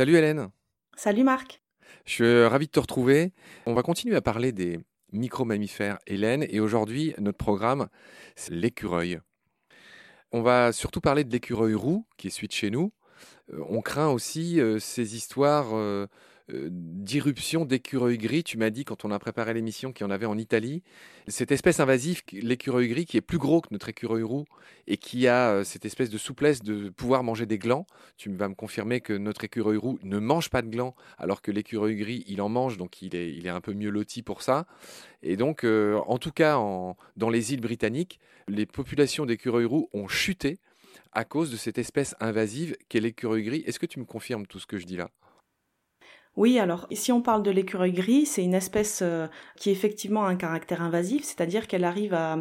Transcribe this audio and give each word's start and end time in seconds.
Salut 0.00 0.16
Hélène. 0.16 0.48
Salut 0.96 1.24
Marc. 1.24 1.60
Je 2.06 2.12
suis 2.12 2.44
ravi 2.46 2.64
de 2.64 2.70
te 2.70 2.80
retrouver. 2.80 3.34
On 3.66 3.74
va 3.74 3.82
continuer 3.82 4.16
à 4.16 4.22
parler 4.22 4.50
des 4.50 4.78
micro-mammifères 5.12 5.98
Hélène 6.06 6.42
et 6.48 6.58
aujourd'hui 6.58 7.12
notre 7.18 7.36
programme 7.36 7.86
c'est 8.34 8.54
l'écureuil. 8.54 9.20
On 10.32 10.40
va 10.40 10.72
surtout 10.72 11.02
parler 11.02 11.22
de 11.22 11.30
l'écureuil 11.30 11.74
roux 11.74 12.06
qui 12.16 12.28
est 12.28 12.30
celui 12.30 12.48
de 12.48 12.54
chez 12.54 12.70
nous. 12.70 12.94
Euh, 13.52 13.62
on 13.68 13.82
craint 13.82 14.08
aussi 14.08 14.58
euh, 14.58 14.78
ces 14.78 15.16
histoires 15.16 15.74
euh, 15.74 16.06
euh, 16.06 16.06
d'irruption 16.70 17.64
d'écureuil 17.64 18.18
gris. 18.18 18.44
Tu 18.44 18.58
m'as 18.58 18.70
dit 18.70 18.84
quand 18.84 19.04
on 19.04 19.10
a 19.10 19.18
préparé 19.18 19.54
l'émission 19.54 19.92
qu'il 19.92 20.04
y 20.04 20.08
en 20.08 20.10
avait 20.10 20.26
en 20.26 20.38
Italie. 20.38 20.82
Cette 21.28 21.52
espèce 21.52 21.80
invasive, 21.80 22.22
l'écureuil 22.32 22.88
gris, 22.88 23.04
qui 23.04 23.16
est 23.16 23.22
plus 23.22 23.38
gros 23.38 23.60
que 23.60 23.68
notre 23.70 23.88
écureuil 23.88 24.22
roux 24.22 24.44
et 24.86 24.96
qui 24.96 25.28
a 25.28 25.50
euh, 25.50 25.64
cette 25.64 25.84
espèce 25.84 26.10
de 26.10 26.18
souplesse 26.18 26.62
de 26.62 26.88
pouvoir 26.88 27.22
manger 27.22 27.46
des 27.46 27.58
glands. 27.58 27.86
Tu 28.16 28.30
vas 28.34 28.48
me 28.48 28.54
confirmer 28.54 29.00
que 29.00 29.12
notre 29.12 29.44
écureuil 29.44 29.76
roux 29.76 29.98
ne 30.02 30.18
mange 30.18 30.50
pas 30.50 30.62
de 30.62 30.68
glands, 30.68 30.94
alors 31.18 31.42
que 31.42 31.50
l'écureuil 31.50 31.96
gris, 31.96 32.24
il 32.26 32.40
en 32.40 32.48
mange, 32.48 32.76
donc 32.76 33.02
il 33.02 33.14
est, 33.14 33.48
un 33.48 33.60
peu 33.60 33.72
mieux 33.72 33.90
loti 33.90 34.22
pour 34.22 34.42
ça. 34.42 34.66
Et 35.22 35.36
donc, 35.36 35.64
euh, 35.64 35.98
en 36.06 36.18
tout 36.18 36.32
cas, 36.32 36.54
dans 37.16 37.30
les 37.30 37.52
îles 37.52 37.60
britanniques, 37.60 38.20
les 38.48 38.66
populations 38.66 39.26
d'écureuils 39.26 39.64
roux 39.64 39.88
ont 39.92 40.08
chuté 40.08 40.58
à 41.12 41.24
cause 41.24 41.50
de 41.50 41.56
cette 41.56 41.78
espèce 41.78 42.14
invasive 42.20 42.76
qu'est 42.88 43.00
l'écureuil 43.00 43.42
gris. 43.42 43.62
Est-ce 43.66 43.78
que 43.78 43.86
tu 43.86 43.98
me 43.98 44.04
confirmes 44.04 44.46
tout 44.46 44.58
ce 44.58 44.66
que 44.66 44.78
je 44.78 44.86
dis 44.86 44.96
là? 44.96 45.10
Oui, 46.36 46.60
alors 46.60 46.86
si 46.92 47.10
on 47.10 47.20
parle 47.22 47.42
de 47.42 47.50
l'écureuil 47.50 47.90
gris, 47.92 48.24
c'est 48.24 48.44
une 48.44 48.54
espèce 48.54 49.00
euh, 49.02 49.26
qui 49.56 49.70
effectivement 49.70 50.24
a 50.24 50.28
un 50.28 50.36
caractère 50.36 50.80
invasif, 50.80 51.24
c'est-à-dire 51.24 51.66
qu'elle 51.66 51.82
arrive 51.82 52.14
à, 52.14 52.38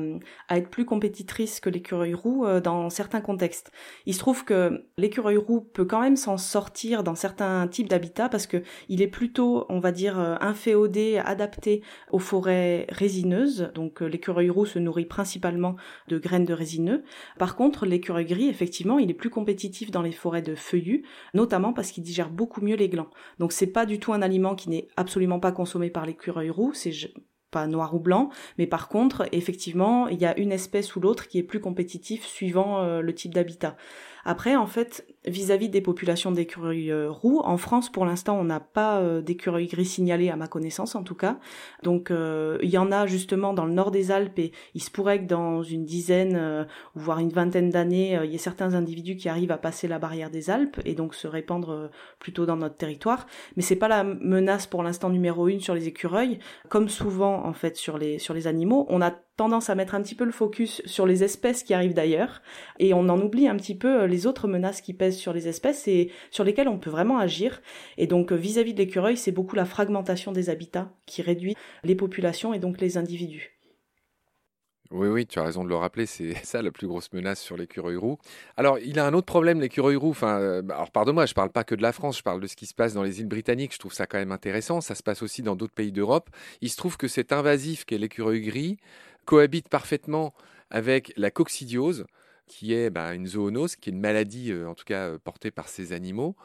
être 0.52 0.70
plus 0.70 0.86
compétitrice 0.86 1.60
que 1.60 1.72
l'écureuil 1.72 2.14
roux 2.14 2.46
euh, 2.46 2.62
dans 2.62 2.92
certains 2.92 3.20
contextes. 3.20 3.72
Il 4.06 4.14
se 4.14 4.20
trouve 4.20 4.46
que 4.46 4.86
l'écureuil 4.98 5.38
roux 5.38 5.62
peut 5.62 5.86
quand 5.86 6.02
même 6.02 6.18
s'en 6.18 6.38
sortir 6.38 7.04
dans 7.04 7.16
certains 7.16 7.68
types 7.68 7.90
d'habitats 7.90 8.30
parce 8.30 8.46
que 8.46 8.62
il 8.90 9.02
est 9.02 9.08
plutôt, 9.08 9.66
on 9.70 9.80
va 9.80 9.92
dire, 9.92 10.20
euh, 10.20 10.36
inféodé, 10.40 11.18
adapté 11.18 11.82
aux 12.12 12.20
forêts 12.20 12.86
résineuses. 12.90 13.72
Donc 13.74 14.02
l'écureuil 14.02 14.52
roux 14.52 14.68
se 14.68 14.78
nourrit 14.78 15.08
principalement 15.08 15.76
de 16.10 16.20
graines 16.20 16.46
de 16.46 16.54
résineux. 16.54 17.04
Par 17.40 17.56
contre, 17.56 17.88
l'écureuil 17.88 18.26
gris, 18.26 18.50
effectivement, 18.50 19.00
il 19.00 19.10
est 19.10 19.16
plus 19.16 19.32
compétitif 19.32 19.90
dans 19.90 20.04
les 20.04 20.12
forêts 20.12 20.44
de 20.44 20.54
feuillus, 20.54 21.06
notamment 21.34 21.74
parce 21.74 21.90
qu'il 21.90 22.04
digère 22.04 22.30
beaucoup 22.30 22.62
mieux 22.62 22.76
les 22.76 22.88
glands. 22.88 23.10
Du 23.86 24.00
tout 24.00 24.14
un 24.14 24.22
aliment 24.22 24.56
qui 24.56 24.70
n'est 24.70 24.88
absolument 24.98 25.40
pas 25.40 25.52
consommé 25.52 25.90
par 25.90 26.06
l'écureuil 26.06 26.50
roux, 26.50 26.74
c'est 26.74 26.94
pas 27.52 27.68
noir 27.68 27.96
ou 27.96 28.00
blanc, 28.00 28.30
mais 28.58 28.68
par 28.68 28.90
contre, 28.90 29.28
effectivement, 29.32 30.08
il 30.08 30.20
y 30.20 30.26
a 30.26 30.38
une 30.38 30.52
espèce 30.52 30.96
ou 30.96 31.00
l'autre 31.00 31.28
qui 31.28 31.40
est 31.40 31.44
plus 31.44 31.60
compétitif 31.60 32.26
suivant 32.26 32.84
euh, 32.84 33.02
le 33.02 33.16
type 33.16 33.34
d'habitat. 33.34 33.76
Après, 34.24 34.56
en 34.56 34.68
fait, 34.68 35.08
vis-à-vis 35.26 35.70
des 35.70 35.82
populations 35.82 36.32
d'écureuils 36.32 36.92
euh, 36.92 37.10
roux, 37.10 37.42
en 37.44 37.58
France, 37.58 37.92
pour 37.92 38.06
l'instant, 38.06 38.40
on 38.40 38.46
n'a 38.46 38.60
pas 38.60 39.00
euh, 39.00 39.22
d'écureuils 39.22 39.68
gris 39.68 39.86
signalés, 39.86 40.30
à 40.30 40.36
ma 40.36 40.48
connaissance 40.48 40.96
en 40.96 41.04
tout 41.04 41.16
cas. 41.16 41.40
Donc, 41.84 42.10
euh, 42.10 42.58
il 42.62 42.70
y 42.70 42.78
en 42.78 42.92
a 42.92 43.06
justement 43.06 43.54
dans 43.54 43.66
le 43.66 43.74
nord 43.74 43.92
des 43.92 44.12
Alpes 44.12 44.40
et 44.40 44.52
il 44.74 44.82
se 44.82 44.90
pourrait 44.92 45.20
que 45.20 45.28
dans 45.28 45.62
une 45.64 45.86
dizaine, 45.86 46.68
voire 46.96 47.20
une 47.20 47.30
vingtaine 47.30 47.70
d'années, 47.70 48.20
il 48.24 48.32
y 48.32 48.36
ait 48.36 48.38
certains 48.38 48.74
individus 48.74 49.18
qui 49.18 49.30
arrivent 49.30 49.52
à 49.52 49.58
passer 49.58 49.88
la 49.88 50.00
barrière 50.00 50.30
des 50.30 50.50
Alpes 50.50 50.80
et 50.86 50.96
donc 50.96 51.16
se 51.16 51.28
répandre 51.28 51.90
plutôt 52.20 52.46
dans 52.46 52.58
notre 52.58 52.78
territoire. 52.78 53.28
Mais 53.56 53.62
c'est 53.62 53.76
pas 53.76 53.88
la 53.88 54.04
menace 54.04 54.68
pour 54.68 54.84
l'instant 54.84 55.10
numéro 55.10 55.48
une 55.48 55.60
sur 55.60 55.74
les 55.74 55.88
écureuils. 55.88 56.40
Comme 56.70 56.90
souvent, 56.90 57.46
en 57.46 57.54
fait, 57.54 57.76
sur 57.76 57.98
les, 57.98 58.20
sur 58.20 58.34
les 58.34 58.48
animaux, 58.48 58.86
on 58.90 59.02
a 59.02 59.14
tendance 59.40 59.70
à 59.70 59.76
mettre 59.76 59.96
un 59.96 60.02
petit 60.02 60.16
peu 60.16 60.26
le 60.26 60.34
focus 60.34 60.82
sur 60.84 61.06
les 61.06 61.24
espèces 61.24 61.64
qui 61.64 61.74
arrivent 61.74 61.94
d'ailleurs 61.94 62.42
et 62.78 62.94
on 62.94 63.08
en 63.08 63.22
oublie 63.22 63.48
un 63.48 63.56
petit 63.56 63.74
peu 63.74 64.04
les 64.04 64.28
autres 64.28 64.50
menaces 64.50 64.82
qui 64.82 64.94
pèsent 64.94 65.18
sur 65.18 65.32
les 65.32 65.48
espèces 65.48 65.88
et 65.88 66.12
sur 66.30 66.44
lesquelles 66.44 66.68
on 66.68 66.78
peut 66.78 66.90
vraiment 66.90 67.20
agir. 67.20 67.62
Et 67.98 68.06
donc 68.06 68.34
vis-à-vis 68.34 68.74
de 68.74 68.80
l'écureuil, 68.80 69.16
c'est 69.16 69.32
beaucoup 69.32 69.56
la 69.56 69.64
fragmentation 69.64 70.34
des 70.34 70.50
habitats 70.50 70.92
qui 71.06 71.22
réduit 71.22 71.56
les 71.86 71.96
populations 71.96 72.54
et 72.54 72.60
donc 72.60 72.82
les 72.82 72.98
individus. 72.98 73.56
Oui, 74.92 75.08
oui, 75.08 75.28
tu 75.28 75.38
as 75.38 75.44
raison 75.44 75.64
de 75.64 75.70
le 75.70 75.76
rappeler, 75.76 76.06
c'est 76.06 76.34
ça 76.44 76.62
la 76.62 76.72
plus 76.72 76.88
grosse 76.88 77.14
menace 77.14 77.40
sur 77.40 77.56
l'écureuil 77.56 77.96
roux. 77.96 78.18
Alors, 78.58 78.80
il 78.80 79.00
a 79.00 79.06
un 79.06 79.14
autre 79.14 79.28
problème, 79.28 79.62
l'écureuil 79.62 79.96
roux. 79.96 80.10
Enfin, 80.10 80.40
euh, 80.40 80.64
alors, 80.70 80.92
pardonne-moi, 80.92 81.28
je 81.28 81.32
ne 81.32 81.36
parle 81.36 81.52
pas 81.52 81.64
que 81.64 81.76
de 81.76 81.82
la 81.82 81.94
France, 81.94 82.18
je 82.18 82.24
parle 82.24 82.42
de 82.42 82.48
ce 82.48 82.56
qui 82.56 82.66
se 82.66 82.74
passe 82.74 82.94
dans 82.94 83.04
les 83.04 83.22
îles 83.22 83.28
britanniques. 83.28 83.74
Je 83.74 83.80
trouve 83.80 83.94
ça 83.94 84.08
quand 84.08 84.18
même 84.18 84.32
intéressant. 84.32 84.82
Ça 84.82 84.96
se 84.96 85.04
passe 85.04 85.22
aussi 85.22 85.44
dans 85.44 85.56
d'autres 85.56 85.74
pays 85.74 85.92
d'Europe. 85.92 86.30
Il 86.62 86.70
se 86.70 86.78
trouve 86.78 86.98
que 86.98 87.08
cet 87.08 87.32
invasif 87.32 87.86
qu'est 87.86 88.00
l'écureuil 88.00 88.42
gris 88.42 88.78
cohabite 89.30 89.70
parfaitement 89.70 90.34
avec 90.72 91.14
la 91.16 91.30
coccidiose, 91.30 92.08
qui 92.48 92.74
est 92.74 92.90
bah, 92.90 93.14
une 93.14 93.28
zoonose, 93.28 93.76
qui 93.76 93.92
est 93.92 93.94
une 93.94 94.00
maladie, 94.00 94.52
euh, 94.52 94.68
en 94.68 94.74
tout 94.74 94.86
cas 94.86 95.08
euh, 95.08 95.20
portée 95.20 95.52
par 95.52 95.70
ces 95.70 95.94
animaux. 95.94 96.36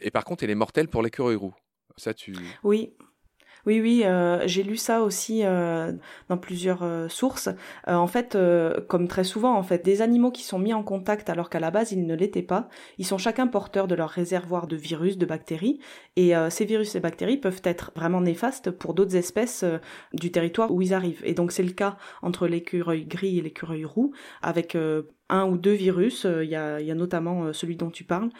Et 0.00 0.10
par 0.10 0.24
contre, 0.24 0.42
elle 0.42 0.50
est 0.50 0.56
mortelle 0.56 0.88
pour 0.88 1.00
l'écureuil 1.00 1.36
roux. 1.36 1.54
Ça, 1.96 2.12
tu. 2.12 2.34
Oui, 2.64 2.92
oui, 3.66 3.80
oui, 3.80 4.02
euh, 4.04 4.42
j'ai 4.46 4.62
lu 4.62 4.76
ça 4.76 5.02
aussi 5.02 5.40
euh, 5.42 5.92
dans 6.28 6.36
plusieurs 6.36 6.82
euh, 6.82 7.08
sources. 7.08 7.48
en 7.86 8.06
fait, 8.06 8.36
comme 8.88 9.08
très 9.08 9.24
souvent, 9.24 9.54
en 9.56 9.62
fait, 9.62 9.84
des 9.84 10.02
animaux 10.02 10.30
qui 10.30 10.42
sont 10.42 10.58
mis 10.58 10.74
en 10.74 10.82
contact 10.82 11.30
alors 11.30 11.48
qu'à 11.50 11.60
la 11.60 11.70
base 11.70 11.92
ils 11.92 12.06
ne 12.06 12.14
l'étaient 12.14 12.42
pas, 12.42 12.68
ils 12.98 13.06
sont 13.06 13.18
chacun 13.18 13.46
porteurs 13.46 13.88
de 13.88 13.94
leur 13.94 14.10
réservoir 14.10 14.66
de 14.66 14.76
virus, 14.76 15.18
de 15.18 15.26
bactéries, 15.26 15.80
et 16.16 16.32
ces 16.50 16.64
virus 16.64 16.94
et 16.94 17.00
bactéries 17.00 17.36
peuvent 17.36 17.62
être 17.64 17.92
vraiment 17.96 18.20
néfastes 18.20 18.70
pour 18.70 18.94
d'autres 18.94 19.16
espèces 19.16 19.64
du 20.12 20.30
territoire 20.30 20.70
où 20.72 20.82
ils 20.82 20.94
arrivent. 20.94 21.22
Et 21.24 21.34
donc 21.34 21.52
c'est 21.52 21.62
le 21.62 21.72
cas 21.72 21.96
entre 22.22 22.46
l'écureuil 22.46 23.04
gris 23.04 23.38
et 23.38 23.42
l'écureuil 23.42 23.84
roux, 23.84 24.12
avec 24.42 24.76
un 25.28 25.46
ou 25.46 25.56
deux 25.56 25.72
virus, 25.72 26.24
il 26.24 26.48
y, 26.48 26.54
a, 26.56 26.94
notamment 26.94 27.52
celui 27.52 27.76
dont 27.76 27.90
tu 27.90 28.04
parles, 28.04 28.30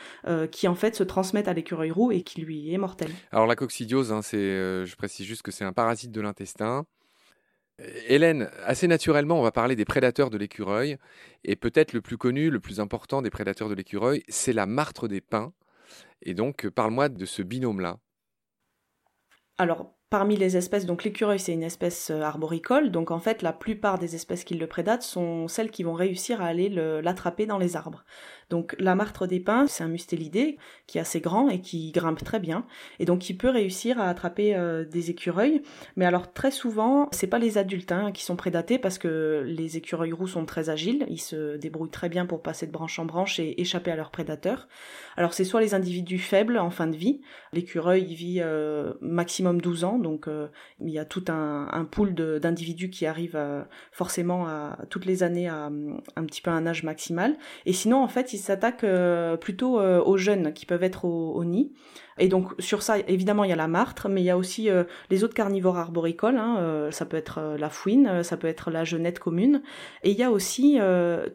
qui 0.51 0.69
en 0.69 0.75
fait 0.75 0.95
se 0.95 1.03
transmettent 1.03 1.49
à 1.49 1.55
l'écureuil 1.55 1.91
roux 1.91 2.13
et 2.13 2.23
qui 2.23 2.41
lui 2.41 2.73
est 2.73 2.79
mortel. 2.79 3.11
Alors 3.33 3.47
la 3.47 3.57
coccidiose, 3.57 4.13
hein, 4.13 4.23
c'est, 4.23 4.39
je 4.85 4.97
précise 4.97 5.27
juste 5.27 5.43
que 5.43 5.51
c'est 5.51 5.65
un 5.65 5.73
parasite 5.73 6.13
de 6.13 6.21
l'intestin. 6.21 6.85
Hélène, 8.07 8.51
assez 8.65 8.87
naturellement, 8.87 9.39
on 9.39 9.43
va 9.43 9.51
parler 9.51 9.75
des 9.75 9.85
prédateurs 9.85 10.31
de 10.31 10.39
l'écureuil. 10.39 10.97
Et 11.43 11.57
peut-être 11.57 11.93
le 11.93 12.01
plus 12.01 12.17
connu, 12.17 12.51
le 12.51 12.61
plus 12.61 12.81
important 12.81 13.21
des 13.21 13.31
prédateurs 13.31 13.69
de 13.69 13.75
l'écureuil, 13.75 14.23
c'est 14.29 14.53
la 14.53 14.67
martre 14.67 15.09
des 15.09 15.21
pins. 15.21 15.53
Et 16.23 16.35
donc, 16.35 16.69
parle-moi 16.69 17.09
de 17.09 17.25
ce 17.27 17.43
binôme-là. 17.43 17.99
Alors, 19.59 19.94
Parmi 20.11 20.37
les 20.37 20.57
espèces, 20.57 20.87
donc 20.87 21.03
l'écureuil 21.03 21.41
c'est 21.41 21.53
une 21.53 21.63
espèce 21.63 22.11
euh, 22.11 22.21
arboricole, 22.21 22.91
donc 22.91 23.11
en 23.11 23.19
fait 23.19 23.43
la 23.43 23.53
plupart 23.53 23.99
des 23.99 24.15
espèces 24.15 24.45
qui 24.45 24.55
le 24.55 24.67
prédatent 24.67 25.03
sont 25.03 25.49
celles 25.49 25.71
qui 25.71 25.83
vont 25.83 25.95
réussir 25.95 26.41
à 26.41 26.47
aller 26.47 26.69
l'attraper 26.69 27.47
dans 27.47 27.59
les 27.59 27.75
arbres. 27.75 28.05
Donc 28.51 28.77
la 28.79 28.95
martre 28.95 29.27
des 29.27 29.41
pins, 29.41 29.67
c'est 29.67 29.83
un 29.83 29.89
mustélidé 29.89 30.59
qui 30.87 30.99
est 30.99 31.01
assez 31.01 31.21
grand 31.21 31.49
et 31.49 31.61
qui 31.61 31.91
grimpe 31.91 32.23
très 32.23 32.39
bien, 32.39 32.67
et 33.01 33.07
donc 33.07 33.29
il 33.29 33.37
peut 33.37 33.49
réussir 33.49 33.99
à 33.99 34.09
attraper 34.09 34.55
euh, 34.55 34.85
des 34.85 35.11
écureuils. 35.11 35.63
Mais 35.97 36.05
alors 36.05 36.33
très 36.33 36.51
souvent, 36.51 37.09
c'est 37.11 37.27
pas 37.27 37.39
les 37.39 37.59
adultes 37.59 37.91
hein, 37.91 38.13
qui 38.13 38.23
sont 38.23 38.37
prédatés 38.37 38.79
parce 38.79 38.99
que 38.99 39.43
les 39.47 39.79
écureuils 39.79 40.13
roux 40.13 40.29
sont 40.29 40.45
très 40.45 40.69
agiles, 40.69 41.07
ils 41.09 41.19
se 41.19 41.57
débrouillent 41.57 41.91
très 41.91 42.09
bien 42.09 42.27
pour 42.27 42.43
passer 42.43 42.67
de 42.67 42.73
branche 42.73 42.99
en 42.99 43.07
branche 43.07 43.41
et 43.41 43.61
échapper 43.61 43.91
à 43.91 43.97
leurs 43.97 44.11
prédateurs. 44.11 44.69
Alors 45.17 45.33
c'est 45.33 45.45
soit 45.45 45.63
les 45.63 45.75
individus 45.75 46.19
faibles 46.19 46.59
en 46.59 46.71
fin 46.71 46.87
de 46.87 46.97
vie, 46.97 47.23
l'écureuil 47.53 48.05
vit 48.15 48.41
euh, 48.41 48.93
maximum 49.01 49.61
12 49.61 49.85
ans 49.85 49.94
donc 49.99 50.29
euh, 50.29 50.49
il 50.81 50.91
y 50.91 50.99
a 50.99 51.05
tout 51.05 51.25
un, 51.29 51.85
pool 51.91 52.15
d'individus 52.15 52.91
qui 52.91 53.07
arrivent 53.07 53.37
euh, 53.37 53.63
forcément 53.93 54.47
toutes 54.91 55.05
les 55.07 55.23
années 55.23 55.49
à 55.49 55.71
un 56.17 56.25
petit 56.25 56.43
peu 56.43 56.51
un 56.51 56.67
âge 56.67 56.83
maximal. 56.83 57.37
Et 57.67 57.73
sinon, 57.73 58.03
en 58.03 58.09
fait, 58.09 58.33
ils 58.33 58.39
s'attaquent 58.39 58.85
euh, 58.85 59.37
plutôt 59.37 59.81
aux 59.81 60.17
jeunes 60.17 60.53
qui 60.53 60.67
peuvent 60.67 60.85
être 60.85 61.05
au 61.05 61.45
nid. 61.45 61.73
Et 62.19 62.29
donc 62.29 62.53
sur 62.59 62.83
ça, 62.83 62.99
évidemment, 62.99 63.45
il 63.45 63.51
y 63.51 63.53
a 63.53 63.57
la 63.57 63.69
martre, 63.69 64.09
mais 64.09 64.21
il 64.21 64.25
y 64.25 64.31
a 64.31 64.39
aussi 64.39 64.71
euh, 64.71 64.85
les 65.11 65.25
autres 65.25 65.35
carnivores 65.35 65.79
arboricoles. 65.79 66.37
Hein, 66.37 66.59
euh, 66.61 66.91
ça 66.91 67.07
peut 67.07 67.17
être 67.17 67.39
euh, 67.39 67.59
la 67.59 67.71
fouine, 67.71 68.23
ça 68.23 68.37
peut 68.37 68.47
être 68.47 68.71
la 68.71 68.85
genette 68.85 69.19
commune. 69.19 69.63
Et 70.03 70.11
il 70.11 70.17
y 70.17 70.23
a 70.23 70.31
aussi 70.31 70.79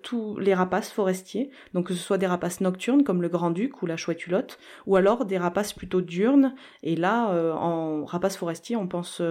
tous 0.03 0.37
les 0.37 0.53
rapaces 0.53 0.91
forestiers, 0.91 1.49
donc 1.73 1.87
que 1.87 1.93
ce 1.93 1.99
soit 1.99 2.17
des 2.17 2.27
rapaces 2.27 2.61
nocturnes 2.61 3.03
comme 3.03 3.21
le 3.21 3.29
grand-duc 3.29 3.81
ou 3.81 3.85
la 3.85 3.97
chouette 3.97 4.25
hulotte, 4.25 4.59
ou 4.85 4.95
alors 4.95 5.25
des 5.25 5.37
rapaces 5.37 5.73
plutôt 5.73 6.01
diurnes. 6.01 6.53
Et 6.83 6.95
là, 6.95 7.29
en 7.55 8.05
rapaces 8.05 8.37
forestiers, 8.37 8.75
on 8.75 8.87
pense 8.87 9.21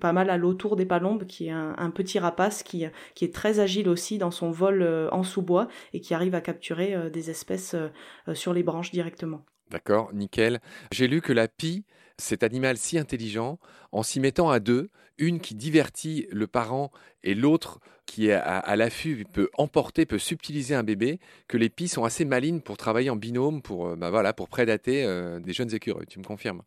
pas 0.00 0.12
mal 0.12 0.30
à 0.30 0.36
l'autour 0.36 0.76
des 0.76 0.86
palombes, 0.86 1.24
qui 1.24 1.48
est 1.48 1.52
un, 1.52 1.74
un, 1.78 1.90
petit 1.90 2.18
rapace 2.18 2.62
qui, 2.62 2.84
qui 3.14 3.24
est 3.24 3.34
très 3.34 3.60
agile 3.60 3.88
aussi 3.88 4.18
dans 4.18 4.30
son 4.30 4.50
vol 4.50 4.86
en 5.12 5.22
sous-bois 5.22 5.68
et 5.92 6.00
qui 6.00 6.14
arrive 6.14 6.34
à 6.34 6.40
capturer 6.40 7.10
des 7.10 7.30
espèces 7.30 7.74
sur 8.34 8.52
les 8.52 8.62
branches 8.62 8.92
directement. 8.92 9.44
D'accord, 9.70 10.12
nickel. 10.14 10.60
J'ai 10.92 11.08
lu 11.08 11.20
que 11.20 11.32
la 11.32 11.48
pie, 11.48 11.84
cet 12.18 12.42
animal 12.42 12.76
si 12.76 12.98
intelligent, 12.98 13.58
en 13.92 14.02
s'y 14.02 14.20
mettant 14.20 14.50
à 14.50 14.60
deux, 14.60 14.90
une 15.18 15.40
qui 15.40 15.54
divertit 15.54 16.28
le 16.30 16.46
parent 16.46 16.92
et 17.22 17.34
l'autre 17.34 17.80
qui 18.06 18.28
est 18.28 18.32
à, 18.32 18.76
l'affût 18.76 19.24
peut 19.32 19.50
emporter, 19.58 20.06
peut 20.06 20.18
subtiliser 20.18 20.76
un 20.76 20.84
bébé, 20.84 21.18
que 21.48 21.56
les 21.56 21.68
pies 21.68 21.88
sont 21.88 22.04
assez 22.04 22.24
malines 22.24 22.62
pour 22.62 22.76
travailler 22.76 23.10
en 23.10 23.16
binôme, 23.16 23.62
pour, 23.62 23.88
euh, 23.88 23.96
bah 23.96 24.32
pour 24.32 24.48
prédater 24.48 25.04
euh, 25.04 25.40
des 25.40 25.52
jeunes 25.52 25.74
écureuils. 25.74 26.06
Tu 26.06 26.20
me 26.20 26.24
confirmes? 26.24 26.62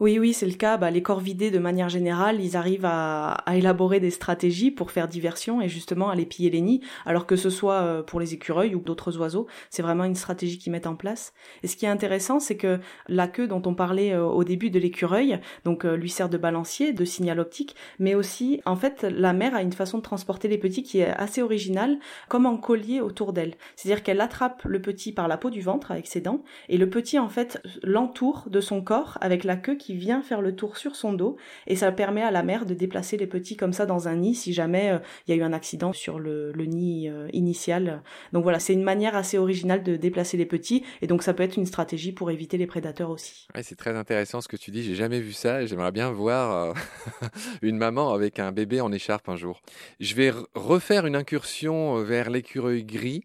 Oui, 0.00 0.20
oui, 0.20 0.32
c'est 0.32 0.46
le 0.46 0.52
cas. 0.52 0.76
Bah, 0.76 0.92
les 0.92 1.02
corvidés, 1.02 1.50
de 1.50 1.58
manière 1.58 1.88
générale, 1.88 2.40
ils 2.40 2.56
arrivent 2.56 2.84
à, 2.84 3.42
élaborer 3.52 3.98
des 3.98 4.12
stratégies 4.12 4.70
pour 4.70 4.92
faire 4.92 5.08
diversion 5.08 5.60
et 5.60 5.68
justement 5.68 6.08
à 6.08 6.14
les 6.14 6.24
piller 6.24 6.50
les 6.50 6.60
nids, 6.60 6.82
alors 7.04 7.26
que 7.26 7.34
ce 7.34 7.50
soit 7.50 7.80
euh, 7.80 8.02
pour 8.04 8.20
les 8.20 8.32
écureuils 8.32 8.76
ou 8.76 8.80
d'autres 8.80 9.18
oiseaux, 9.18 9.48
c'est 9.70 9.82
vraiment 9.82 10.04
une 10.04 10.14
stratégie 10.14 10.58
qu'ils 10.58 10.70
mettent 10.70 10.86
en 10.86 10.94
place. 10.94 11.32
Et 11.64 11.66
ce 11.66 11.74
qui 11.74 11.84
est 11.84 11.88
intéressant, 11.88 12.38
c'est 12.38 12.56
que 12.56 12.78
la 13.08 13.26
queue 13.26 13.48
dont 13.48 13.62
on 13.66 13.74
parlait 13.74 14.12
euh, 14.12 14.24
au 14.24 14.44
début 14.44 14.70
de 14.70 14.78
l'écureuil, 14.78 15.40
donc 15.64 15.84
euh, 15.84 15.96
lui 15.96 16.10
sert 16.10 16.28
de 16.28 16.38
balancier, 16.38 16.92
de 16.92 17.04
signal 17.04 17.40
optique, 17.40 17.74
mais 17.98 18.14
aussi, 18.14 18.60
en 18.66 18.76
fait, 18.76 19.02
la 19.02 19.32
mère 19.32 19.56
a 19.56 19.62
une 19.62 19.72
façon 19.72 19.98
de 19.98 20.04
transporter 20.04 20.46
les 20.46 20.58
petits 20.58 20.84
qui 20.84 21.00
est 21.00 21.08
assez 21.08 21.42
originale, 21.42 21.98
comme 22.28 22.46
en 22.46 22.56
collier 22.56 23.00
autour 23.00 23.32
d'elle. 23.32 23.54
C'est-à-dire 23.74 24.04
qu'elle 24.04 24.20
attrape 24.20 24.62
le 24.64 24.80
petit 24.80 25.10
par 25.10 25.26
la 25.26 25.38
peau 25.38 25.50
du 25.50 25.60
ventre 25.60 25.90
avec 25.90 26.06
ses 26.06 26.20
dents, 26.20 26.44
et 26.68 26.78
le 26.78 26.88
petit, 26.88 27.18
en 27.18 27.28
fait, 27.28 27.60
l'entoure 27.82 28.44
de 28.48 28.60
son 28.60 28.80
corps 28.80 29.18
avec 29.20 29.42
la 29.42 29.56
queue 29.56 29.74
qui 29.74 29.87
qui 29.88 29.94
vient 29.94 30.20
faire 30.20 30.42
le 30.42 30.54
tour 30.54 30.76
sur 30.76 30.96
son 30.96 31.14
dos 31.14 31.38
et 31.66 31.74
ça 31.74 31.90
permet 31.92 32.20
à 32.20 32.30
la 32.30 32.42
mère 32.42 32.66
de 32.66 32.74
déplacer 32.74 33.16
les 33.16 33.26
petits 33.26 33.56
comme 33.56 33.72
ça 33.72 33.86
dans 33.86 34.06
un 34.06 34.16
nid 34.16 34.34
si 34.34 34.52
jamais 34.52 34.90
euh, 34.90 34.98
il 35.26 35.34
y 35.34 35.38
a 35.38 35.40
eu 35.40 35.42
un 35.42 35.54
accident 35.54 35.94
sur 35.94 36.18
le, 36.18 36.52
nid 36.66 37.08
euh, 37.08 37.26
initial. 37.32 38.02
Donc 38.34 38.42
voilà, 38.42 38.58
c'est 38.58 38.74
une 38.74 38.82
manière 38.82 39.16
assez 39.16 39.38
originale 39.38 39.82
de 39.82 39.96
déplacer 39.96 40.36
les 40.36 40.44
petits 40.44 40.84
et 41.00 41.06
donc 41.06 41.22
ça 41.22 41.32
peut 41.32 41.42
être 41.42 41.56
une 41.56 41.64
stratégie 41.64 42.12
pour 42.12 42.30
éviter 42.30 42.58
les 42.58 42.66
prédateurs 42.66 43.08
aussi. 43.08 43.46
c'est 43.62 43.78
très 43.78 43.96
intéressant 43.96 44.42
ce 44.42 44.48
que 44.48 44.58
tu 44.58 44.70
dis, 44.70 44.82
j'ai 44.82 44.94
jamais 44.94 45.20
vu 45.20 45.32
ça, 45.32 45.64
j'aimerais 45.64 45.92
bien 45.92 46.10
voir 46.10 46.52
euh, 46.52 46.74
une 47.62 47.78
maman 47.78 48.12
avec 48.12 48.40
un 48.40 48.52
bébé 48.52 48.82
en 48.82 48.92
écharpe 48.92 49.30
un 49.30 49.36
jour. 49.36 49.62
Je 50.00 50.14
vais 50.14 50.34
refaire 50.54 51.06
une 51.06 51.16
incursion 51.16 52.02
vers 52.02 52.28
l'écureuil 52.28 52.84
gris 52.84 53.24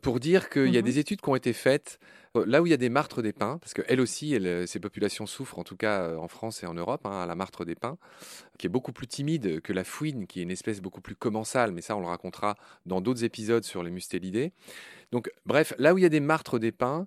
pour 0.00 0.20
dire 0.20 0.48
qu'il 0.48 0.72
y 0.72 0.78
a 0.78 0.80
mmh 0.80 0.84
des 0.84 0.98
études 0.98 1.20
qui 1.20 1.28
ont 1.28 1.36
été 1.36 1.52
faites 1.52 1.98
là 2.46 2.62
où 2.62 2.66
il 2.66 2.70
y 2.70 2.74
a 2.74 2.78
des 2.78 2.88
martres 2.88 3.22
des 3.22 3.32
pins, 3.32 3.58
parce 3.58 3.74
qu'elles 3.74 4.00
aussi, 4.00 4.38
ces 4.66 4.80
populations 4.80 5.26
souffrent, 5.26 5.58
en 5.58 5.64
tout 5.64 5.76
cas 5.76 6.16
en 6.16 6.28
France 6.28 6.62
et 6.62 6.66
en 6.66 6.74
Europe, 6.74 7.06
hein, 7.06 7.22
à 7.22 7.26
la 7.26 7.34
martre 7.34 7.64
des 7.64 7.74
pins, 7.74 7.98
qui 8.58 8.66
est 8.66 8.70
beaucoup 8.70 8.92
plus 8.92 9.06
timide 9.06 9.60
que 9.60 9.72
la 9.72 9.84
fouine, 9.84 10.26
qui 10.26 10.40
est 10.40 10.42
une 10.42 10.50
espèce 10.50 10.80
beaucoup 10.80 11.00
plus 11.00 11.16
commensale, 11.16 11.72
mais 11.72 11.80
ça 11.80 11.96
on 11.96 12.00
le 12.00 12.06
racontera 12.06 12.56
dans 12.86 13.00
d'autres 13.00 13.24
épisodes 13.24 13.64
sur 13.64 13.82
les 13.82 13.90
mustélidés. 13.90 14.52
Donc 15.10 15.30
bref, 15.46 15.72
là 15.78 15.94
où 15.94 15.98
il 15.98 16.02
y 16.02 16.06
a 16.06 16.10
des 16.10 16.20
martres 16.20 16.58
des 16.58 16.72
pins, 16.72 17.06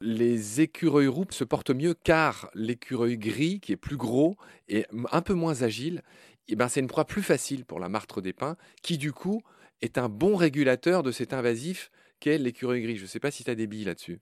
les 0.00 0.60
écureuils 0.60 1.06
roux 1.06 1.26
se 1.30 1.44
portent 1.44 1.70
mieux 1.70 1.94
car 1.94 2.50
l'écureuil 2.54 3.18
gris, 3.18 3.60
qui 3.60 3.72
est 3.72 3.76
plus 3.76 3.96
gros 3.96 4.36
et 4.68 4.86
un 5.10 5.22
peu 5.22 5.34
moins 5.34 5.62
agile, 5.62 6.02
eh 6.48 6.56
ben, 6.56 6.68
c'est 6.68 6.80
une 6.80 6.88
proie 6.88 7.04
plus 7.04 7.22
facile 7.22 7.64
pour 7.64 7.78
la 7.78 7.88
martre 7.88 8.20
des 8.20 8.32
pins, 8.32 8.56
qui 8.82 8.98
du 8.98 9.12
coup 9.12 9.42
est 9.80 9.98
un 9.98 10.08
bon 10.08 10.36
régulateur 10.36 11.02
de 11.02 11.12
cet 11.12 11.32
invasif 11.32 11.90
qu'est 12.22 12.38
l'écureuil 12.38 12.82
gris. 12.82 12.96
Je 12.96 13.02
ne 13.02 13.08
sais 13.08 13.20
pas 13.20 13.32
si 13.32 13.42
tu 13.42 13.50
as 13.50 13.56
des 13.56 13.66
billes 13.66 13.84
là-dessus. 13.84 14.20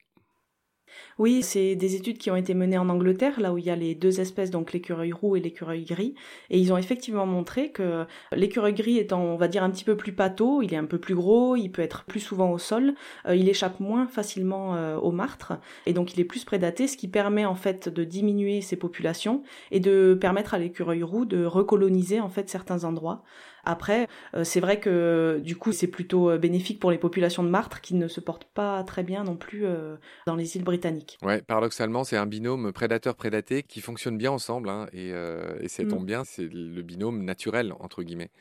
Oui, 1.19 1.41
c'est 1.41 1.75
des 1.75 1.95
études 1.95 2.17
qui 2.17 2.31
ont 2.31 2.35
été 2.35 2.53
menées 2.53 2.77
en 2.77 2.89
Angleterre, 2.89 3.39
là 3.39 3.53
où 3.53 3.57
il 3.57 3.65
y 3.65 3.69
a 3.69 3.75
les 3.77 3.95
deux 3.95 4.19
espèces, 4.19 4.51
donc 4.51 4.73
l'écureuil 4.73 5.13
roux 5.13 5.37
et 5.37 5.39
l'écureuil 5.39 5.85
gris, 5.85 6.15
et 6.49 6.59
ils 6.59 6.73
ont 6.73 6.77
effectivement 6.77 7.25
montré 7.25 7.71
que 7.71 8.05
l'écureuil 8.33 8.73
gris 8.73 8.97
étant, 8.97 9.21
on 9.21 9.37
va 9.37 9.47
dire, 9.47 9.63
un 9.63 9.69
petit 9.69 9.85
peu 9.85 9.95
plus 9.95 10.11
pâteau, 10.11 10.61
il 10.61 10.73
est 10.73 10.77
un 10.77 10.85
peu 10.85 10.97
plus 10.97 11.15
gros, 11.15 11.55
il 11.55 11.69
peut 11.69 11.81
être 11.81 12.03
plus 12.03 12.19
souvent 12.19 12.51
au 12.51 12.57
sol, 12.57 12.95
euh, 13.25 13.35
il 13.35 13.47
échappe 13.47 13.79
moins 13.79 14.05
facilement 14.07 14.75
euh, 14.75 14.97
au 14.97 15.11
martre, 15.11 15.53
et 15.85 15.93
donc 15.93 16.13
il 16.13 16.19
est 16.19 16.25
plus 16.25 16.43
prédaté, 16.43 16.87
ce 16.87 16.97
qui 16.97 17.07
permet 17.07 17.45
en 17.45 17.55
fait 17.55 17.87
de 17.87 18.03
diminuer 18.03 18.59
ses 18.61 18.75
populations 18.75 19.43
et 19.71 19.79
de 19.79 20.17
permettre 20.19 20.53
à 20.53 20.59
l'écureuil 20.59 21.03
roux 21.03 21.23
de 21.23 21.45
recoloniser 21.45 22.19
en 22.19 22.29
fait 22.29 22.49
certains 22.49 22.83
endroits. 22.83 23.23
Après, 23.63 24.07
euh, 24.35 24.43
c'est 24.43 24.59
vrai 24.59 24.79
que 24.79 25.39
du 25.43 25.55
coup, 25.55 25.71
c'est 25.71 25.87
plutôt 25.87 26.29
euh, 26.29 26.37
bénéfique 26.37 26.79
pour 26.79 26.91
les 26.91 26.97
populations 26.97 27.43
de 27.43 27.49
martres 27.49 27.81
qui 27.81 27.95
ne 27.95 28.07
se 28.07 28.19
portent 28.19 28.45
pas 28.45 28.83
très 28.83 29.03
bien 29.03 29.23
non 29.23 29.35
plus 29.35 29.65
euh, 29.65 29.95
dans 30.25 30.35
les 30.35 30.55
îles 30.55 30.63
britanniques. 30.63 31.17
Ouais, 31.21 31.41
paradoxalement, 31.41 32.03
c'est 32.03 32.17
un 32.17 32.25
binôme 32.25 32.71
prédateur-prédaté 32.71 33.63
qui 33.63 33.81
fonctionne 33.81 34.17
bien 34.17 34.31
ensemble, 34.31 34.69
hein, 34.69 34.87
et, 34.93 35.09
et 35.09 35.67
ça 35.67 35.83
tombe 35.85 36.03
mm. 36.03 36.05
bien, 36.05 36.23
c'est 36.23 36.47
le 36.51 36.81
binôme 36.81 37.23
naturel 37.23 37.73
entre 37.79 38.03
guillemets. 38.03 38.31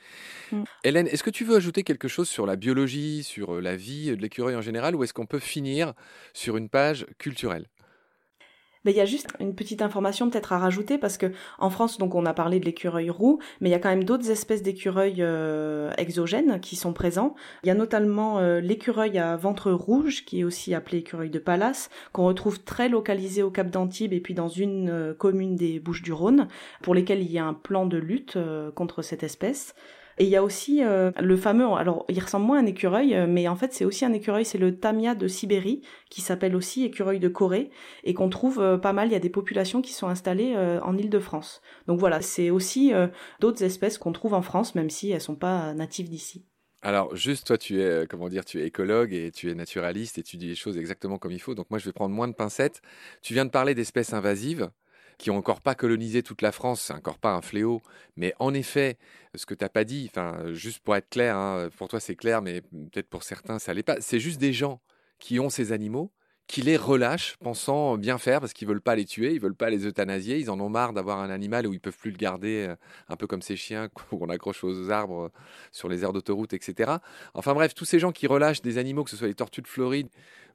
Mm. 0.52 0.62
Hélène, 0.84 1.06
est-ce 1.06 1.22
que 1.22 1.30
tu 1.30 1.44
veux 1.44 1.56
ajouter 1.56 1.82
quelque 1.82 2.08
chose 2.08 2.28
sur 2.28 2.46
la 2.46 2.56
biologie, 2.56 3.22
sur 3.22 3.60
la 3.60 3.76
vie 3.76 4.10
de 4.10 4.20
l'écureuil 4.20 4.56
en 4.56 4.62
général, 4.62 4.94
ou 4.96 5.04
est-ce 5.04 5.14
qu'on 5.14 5.26
peut 5.26 5.38
finir 5.38 5.94
sur 6.32 6.56
une 6.56 6.68
page 6.68 7.06
culturelle? 7.18 7.66
Il 8.86 8.96
y 8.96 9.00
a 9.00 9.04
juste 9.04 9.28
une 9.40 9.54
petite 9.54 9.82
information 9.82 10.30
peut-être 10.30 10.52
à 10.52 10.58
rajouter 10.58 10.96
parce 10.96 11.18
que 11.18 11.32
en 11.58 11.68
France, 11.68 11.98
donc 11.98 12.14
on 12.14 12.24
a 12.24 12.32
parlé 12.32 12.60
de 12.60 12.64
l'écureuil 12.64 13.10
roux, 13.10 13.38
mais 13.60 13.68
il 13.68 13.72
y 13.72 13.74
a 13.74 13.78
quand 13.78 13.90
même 13.90 14.04
d'autres 14.04 14.30
espèces 14.30 14.62
d'écureuils 14.62 15.20
euh, 15.20 15.92
exogènes 15.98 16.60
qui 16.60 16.76
sont 16.76 16.92
présents. 16.92 17.34
Il 17.62 17.66
y 17.66 17.70
a 17.70 17.74
notamment 17.74 18.38
euh, 18.38 18.60
l'écureuil 18.60 19.18
à 19.18 19.36
ventre 19.36 19.70
rouge, 19.70 20.24
qui 20.24 20.40
est 20.40 20.44
aussi 20.44 20.74
appelé 20.74 20.98
écureuil 20.98 21.30
de 21.30 21.38
Pallas, 21.38 21.90
qu'on 22.12 22.24
retrouve 22.24 22.62
très 22.62 22.88
localisé 22.88 23.42
au 23.42 23.50
Cap 23.50 23.70
d'Antibes 23.70 24.12
et 24.12 24.20
puis 24.20 24.34
dans 24.34 24.48
une 24.48 24.88
euh, 24.88 25.14
commune 25.14 25.56
des 25.56 25.78
Bouches-du-Rhône, 25.78 26.48
pour 26.82 26.94
lesquelles 26.94 27.20
il 27.20 27.30
y 27.30 27.38
a 27.38 27.44
un 27.44 27.54
plan 27.54 27.84
de 27.84 27.98
lutte 27.98 28.38
contre 28.74 29.02
cette 29.02 29.22
espèce. 29.22 29.74
Et 30.18 30.24
il 30.24 30.30
y 30.30 30.36
a 30.36 30.42
aussi 30.42 30.82
euh, 30.84 31.10
le 31.20 31.36
fameux, 31.36 31.66
alors 31.66 32.04
il 32.08 32.20
ressemble 32.20 32.46
moins 32.46 32.58
à 32.58 32.60
un 32.60 32.66
écureuil, 32.66 33.14
euh, 33.14 33.26
mais 33.28 33.48
en 33.48 33.56
fait 33.56 33.72
c'est 33.72 33.84
aussi 33.84 34.04
un 34.04 34.12
écureuil, 34.12 34.44
c'est 34.44 34.58
le 34.58 34.76
tamia 34.76 35.14
de 35.14 35.28
Sibérie, 35.28 35.82
qui 36.10 36.20
s'appelle 36.20 36.54
aussi 36.56 36.84
écureuil 36.84 37.20
de 37.20 37.28
Corée, 37.28 37.70
et 38.04 38.12
qu'on 38.14 38.28
trouve 38.28 38.60
euh, 38.60 38.76
pas 38.76 38.92
mal, 38.92 39.08
il 39.08 39.12
y 39.12 39.16
a 39.16 39.20
des 39.20 39.30
populations 39.30 39.80
qui 39.80 39.92
sont 39.92 40.08
installées 40.08 40.56
en 40.82 40.96
Île-de-France. 40.96 41.62
Donc 41.86 41.98
voilà, 41.98 42.20
c'est 42.20 42.50
aussi 42.50 42.92
d'autres 43.40 43.62
espèces 43.62 43.98
qu'on 43.98 44.12
trouve 44.12 44.34
en 44.34 44.42
France, 44.42 44.74
même 44.74 44.90
si 44.90 45.10
elles 45.10 45.20
sont 45.20 45.36
pas 45.36 45.74
natives 45.74 46.08
d'ici. 46.08 46.44
Alors, 46.82 47.14
juste, 47.14 47.46
toi, 47.46 47.58
tu 47.58 47.82
es, 47.82 48.06
comment 48.08 48.28
dire, 48.28 48.44
tu 48.44 48.60
es 48.60 48.66
écologue 48.66 49.12
et 49.12 49.30
tu 49.30 49.50
es 49.50 49.54
naturaliste 49.54 50.18
et 50.18 50.22
tu 50.22 50.38
dis 50.38 50.48
les 50.48 50.54
choses 50.54 50.78
exactement 50.78 51.18
comme 51.18 51.32
il 51.32 51.40
faut. 51.40 51.54
Donc, 51.54 51.68
moi, 51.70 51.78
je 51.78 51.84
vais 51.84 51.92
prendre 51.92 52.14
moins 52.14 52.28
de 52.28 52.32
pincettes. 52.32 52.80
Tu 53.22 53.34
viens 53.34 53.44
de 53.44 53.50
parler 53.50 53.74
d'espèces 53.74 54.14
invasives 54.14 54.70
qui 55.20 55.30
ont 55.30 55.36
encore 55.36 55.60
pas 55.60 55.74
colonisé 55.74 56.22
toute 56.22 56.40
la 56.40 56.50
France, 56.50 56.80
c'est 56.80 56.94
encore 56.94 57.18
pas 57.18 57.34
un 57.34 57.42
fléau. 57.42 57.82
Mais 58.16 58.32
en 58.38 58.54
effet, 58.54 58.96
ce 59.34 59.44
que 59.44 59.52
tu 59.52 59.62
n'as 59.62 59.68
pas 59.68 59.84
dit, 59.84 60.08
enfin, 60.10 60.54
juste 60.54 60.78
pour 60.78 60.96
être 60.96 61.10
clair, 61.10 61.36
hein, 61.36 61.68
pour 61.76 61.88
toi 61.88 62.00
c'est 62.00 62.16
clair, 62.16 62.40
mais 62.40 62.62
peut-être 62.62 63.08
pour 63.10 63.22
certains 63.22 63.58
ça 63.58 63.74
l'est 63.74 63.82
pas. 63.82 64.00
C'est 64.00 64.18
juste 64.18 64.40
des 64.40 64.54
gens 64.54 64.80
qui 65.18 65.38
ont 65.38 65.50
ces 65.50 65.72
animaux, 65.72 66.10
qui 66.46 66.62
les 66.62 66.78
relâchent, 66.78 67.36
pensant 67.36 67.98
bien 67.98 68.16
faire 68.16 68.40
parce 68.40 68.54
qu'ils 68.54 68.66
veulent 68.66 68.80
pas 68.80 68.96
les 68.96 69.04
tuer, 69.04 69.34
ils 69.34 69.40
veulent 69.40 69.54
pas 69.54 69.68
les 69.68 69.86
euthanasier, 69.86 70.38
ils 70.38 70.50
en 70.50 70.58
ont 70.58 70.70
marre 70.70 70.94
d'avoir 70.94 71.18
un 71.20 71.28
animal 71.28 71.66
où 71.66 71.74
ils 71.74 71.80
peuvent 71.80 71.98
plus 71.98 72.12
le 72.12 72.16
garder, 72.16 72.68
euh, 72.70 72.76
un 73.10 73.16
peu 73.16 73.26
comme 73.26 73.42
ces 73.42 73.56
chiens 73.56 73.88
qu'on 74.10 74.30
accroche 74.30 74.64
aux 74.64 74.90
arbres 74.90 75.24
euh, 75.26 75.40
sur 75.70 75.90
les 75.90 76.02
aires 76.02 76.14
d'autoroute, 76.14 76.54
etc. 76.54 76.92
Enfin 77.34 77.52
bref, 77.52 77.74
tous 77.74 77.84
ces 77.84 77.98
gens 77.98 78.10
qui 78.10 78.26
relâchent 78.26 78.62
des 78.62 78.78
animaux, 78.78 79.04
que 79.04 79.10
ce 79.10 79.18
soit 79.18 79.28
les 79.28 79.34
tortues 79.34 79.60
de 79.60 79.68
Floride 79.68 80.08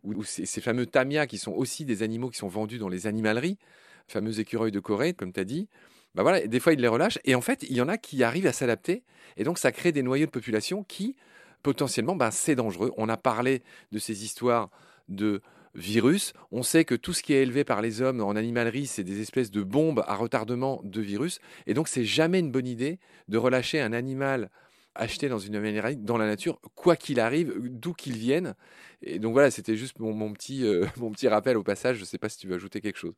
ou, 0.03 0.23
ces 0.23 0.61
fameux 0.61 0.87
tamias 0.87 1.27
qui 1.27 1.37
sont 1.37 1.53
aussi 1.53 1.85
des 1.85 2.01
animaux 2.01 2.31
qui 2.31 2.37
sont 2.39 2.47
vendus 2.47 2.79
dans 2.79 2.89
les 2.89 3.05
animaleries, 3.05 3.59
fameux 4.07 4.39
écureuil 4.39 4.71
de 4.71 4.79
Corée, 4.79 5.13
comme 5.13 5.33
tu 5.33 5.39
as 5.39 5.45
dit, 5.45 5.67
bah 6.13 6.23
voilà, 6.23 6.45
des 6.45 6.59
fois 6.59 6.73
ils 6.73 6.79
les 6.79 6.87
relâchent. 6.87 7.19
Et 7.25 7.35
en 7.35 7.41
fait, 7.41 7.63
il 7.63 7.75
y 7.75 7.81
en 7.81 7.89
a 7.89 7.97
qui 7.97 8.23
arrivent 8.23 8.47
à 8.47 8.53
s'adapter. 8.53 9.03
Et 9.37 9.43
donc, 9.43 9.57
ça 9.57 9.71
crée 9.71 9.91
des 9.91 10.03
noyaux 10.03 10.25
de 10.25 10.31
population 10.31 10.83
qui, 10.83 11.15
potentiellement, 11.61 12.15
bah, 12.15 12.31
c'est 12.31 12.55
dangereux. 12.55 12.91
On 12.97 13.09
a 13.09 13.17
parlé 13.17 13.63
de 13.91 13.99
ces 13.99 14.23
histoires 14.23 14.69
de 15.09 15.41
virus. 15.73 16.33
On 16.51 16.63
sait 16.63 16.85
que 16.85 16.95
tout 16.95 17.11
ce 17.11 17.21
qui 17.21 17.33
est 17.33 17.41
élevé 17.41 17.65
par 17.65 17.81
les 17.81 18.01
hommes 18.01 18.21
en 18.21 18.35
animalerie, 18.35 18.87
c'est 18.87 19.03
des 19.03 19.19
espèces 19.19 19.51
de 19.51 19.61
bombes 19.61 20.03
à 20.07 20.15
retardement 20.15 20.81
de 20.83 21.01
virus. 21.01 21.39
Et 21.67 21.73
donc, 21.73 21.89
c'est 21.89 22.05
jamais 22.05 22.39
une 22.39 22.51
bonne 22.51 22.67
idée 22.67 22.99
de 23.27 23.37
relâcher 23.37 23.81
un 23.81 23.91
animal 23.91 24.49
acheté 24.95 25.27
dans 25.27 25.39
une 25.39 25.55
animalerie, 25.55 25.97
dans 25.97 26.17
la 26.17 26.25
nature, 26.25 26.59
quoi 26.73 26.95
qu'il 26.95 27.19
arrive, 27.19 27.53
d'où 27.59 27.93
qu'il 27.93 28.17
vienne. 28.17 28.55
Et 29.01 29.19
donc 29.19 29.33
voilà, 29.33 29.51
c'était 29.51 29.75
juste 29.75 29.99
mon, 29.99 30.31
petit, 30.31 30.65
euh, 30.65 30.85
mon 30.97 31.11
petit 31.11 31.27
rappel 31.27 31.57
au 31.57 31.63
passage. 31.63 31.97
Je 31.97 32.01
ne 32.01 32.05
sais 32.05 32.17
pas 32.17 32.29
si 32.29 32.37
tu 32.37 32.47
veux 32.47 32.55
ajouter 32.55 32.81
quelque 32.81 32.97
chose. 32.97 33.15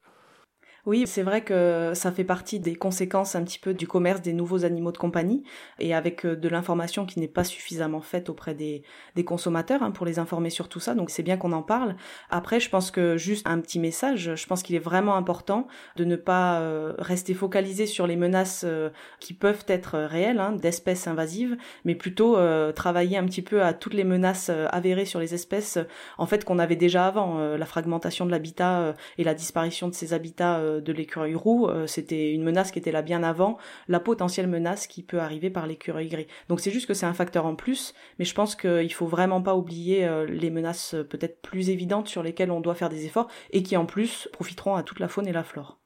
Oui, 0.88 1.03
c'est 1.06 1.22
vrai 1.22 1.44
que 1.44 1.91
ça 1.96 2.13
fait 2.13 2.24
partie 2.24 2.62
des 2.62 2.77
conséquences 2.77 3.36
un 3.36 3.44
petit 3.44 3.60
peu 3.60 3.74
du 3.74 3.89
commerce 3.89 4.22
des 4.22 4.32
nouveaux 4.32 4.63
animaux 4.63 4.94
de 4.94 4.98
compagnie 4.98 5.44
et 5.79 5.94
avec 5.94 6.25
euh, 6.25 6.38
de 6.38 6.48
l'information 6.48 7.06
qui 7.06 7.20
n'est 7.20 7.27
pas 7.27 7.44
suffisamment 7.44 8.00
faite 8.00 8.29
auprès 8.29 8.53
des, 8.53 8.84
consommateurs 9.25 9.84
hein, 9.84 9.91
pour 9.91 10.06
les 10.06 10.17
informer 10.17 10.50
sur 10.50 10.70
tout 10.70 10.79
ça. 10.79 10.96
Donc 10.96 11.10
c'est 11.10 11.24
bien 11.24 11.36
qu'on 11.36 11.51
en 11.51 11.62
parle. 11.62 11.98
Après, 12.29 12.62
je 12.62 12.70
pense 12.70 12.89
que 12.89 13.17
juste 13.17 13.46
un 13.46 13.60
petit 13.60 13.79
message, 13.79 14.36
je 14.36 14.48
pense 14.48 14.63
qu'il 14.63 14.77
est 14.77 14.79
vraiment 14.79 15.17
important 15.17 15.67
de 15.98 16.06
ne 16.06 16.15
pas 16.15 16.62
euh, 16.62 16.94
rester 17.00 17.34
focalisé 17.34 17.86
sur 17.86 18.08
les 18.08 18.15
menaces 18.15 18.63
euh, 18.65 18.89
qui 19.20 19.34
peuvent 19.34 19.65
être 19.67 19.98
réelles 19.98 20.39
hein, 20.39 20.53
d'espèces 20.53 21.06
invasives, 21.06 21.58
mais 21.84 21.96
plutôt 21.96 22.38
travailler 22.74 23.17
un 23.17 23.25
petit 23.25 23.41
peu 23.41 23.62
à 23.62 23.74
toutes 23.74 23.94
les 23.94 24.06
menaces 24.06 24.50
avérées 24.50 25.03
sur 25.03 25.20
les 25.20 25.34
espèces 25.34 25.77
en 26.17 26.25
fait 26.25 26.46
qu'on 26.46 26.60
avait 26.60 26.77
déjà 26.77 27.08
avant, 27.08 27.39
la 27.58 27.65
fragmentation 27.65 28.25
de 28.25 28.32
l'habitat 28.32 28.94
et 29.17 29.25
la 29.25 29.34
disparition 29.34 29.89
de 29.89 29.94
ces 29.94 30.13
habitats 30.13 30.62
de 30.81 30.93
l'écureuil 30.93 31.36
roux, 31.36 31.67
euh, 31.67 31.88
c'était 31.88 32.31
une 32.31 32.43
menace 32.43 32.72
qui 32.72 32.79
était 32.79 32.91
là 32.91 33.01
bien 33.01 33.24
avant 33.24 33.57
la 33.88 34.00
potentielle 34.00 34.48
menace 34.48 34.88
qui 34.88 35.03
peut 35.03 35.19
arriver 35.19 35.50
par 35.50 35.67
l'écureuil 35.67 36.07
gris. 36.07 36.27
Donc 36.50 36.60
c'est 36.60 36.72
juste 36.72 36.88
que 36.88 36.93
c'est 36.93 37.05
un 37.05 37.13
facteur 37.13 37.46
en 37.46 37.55
plus, 37.55 37.93
mais 38.19 38.25
je 38.25 38.34
pense 38.34 38.55
qu'il 38.55 38.93
faut 38.93 39.07
vraiment 39.07 39.41
pas 39.41 39.55
oublier 39.55 40.05
euh, 40.05 40.25
les 40.25 40.50
menaces 40.50 40.93
euh, 40.93 41.03
peut-être 41.03 41.41
plus 41.41 41.69
évidentes 41.69 42.07
sur 42.07 42.24
lesquelles 42.24 42.51
on 42.51 42.62
doit 42.62 42.75
faire 42.75 42.89
des 42.89 43.05
efforts 43.05 43.27
et 43.51 43.63
qui 43.63 43.77
en 43.77 43.86
plus 43.86 44.29
profiteront 44.31 44.75
à 44.75 44.84
toute 44.84 45.00
la 45.00 45.07
faune 45.07 45.27
et 45.27 45.34
la 45.34 45.43
flore. 45.43 45.79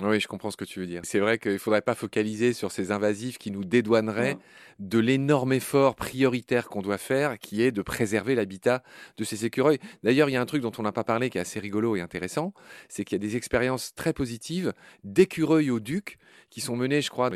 Oui, 0.00 0.20
je 0.20 0.28
comprends 0.28 0.50
ce 0.52 0.56
que 0.56 0.64
tu 0.64 0.78
veux 0.78 0.86
dire. 0.86 1.00
C'est 1.04 1.18
vrai 1.18 1.38
qu'il 1.38 1.52
ne 1.52 1.58
faudrait 1.58 1.82
pas 1.82 1.96
focaliser 1.96 2.52
sur 2.52 2.70
ces 2.70 2.92
invasifs 2.92 3.36
qui 3.36 3.50
nous 3.50 3.64
dédouaneraient 3.64 4.38
de 4.78 4.98
l'énorme 4.98 5.52
effort 5.52 5.96
prioritaire 5.96 6.68
qu'on 6.68 6.82
doit 6.82 6.98
faire, 6.98 7.38
qui 7.38 7.62
est 7.62 7.72
de 7.72 7.82
préserver 7.82 8.36
l'habitat 8.36 8.84
de 9.16 9.24
ces 9.24 9.44
écureuils. 9.44 9.80
D'ailleurs, 10.04 10.28
il 10.28 10.34
y 10.34 10.36
a 10.36 10.40
un 10.40 10.46
truc 10.46 10.62
dont 10.62 10.72
on 10.78 10.82
n'a 10.82 10.92
pas 10.92 11.02
parlé 11.02 11.30
qui 11.30 11.38
est 11.38 11.40
assez 11.40 11.58
rigolo 11.58 11.96
et 11.96 12.00
intéressant, 12.00 12.52
c'est 12.88 13.04
qu'il 13.04 13.16
y 13.16 13.20
a 13.20 13.26
des 13.26 13.36
expériences 13.36 13.92
très 13.94 14.12
positives 14.12 14.72
d'écureuils 15.02 15.70
au 15.70 15.80
duc 15.80 16.18
qui 16.48 16.60
sont 16.60 16.76
menées, 16.76 17.02
je 17.02 17.10
crois, 17.10 17.30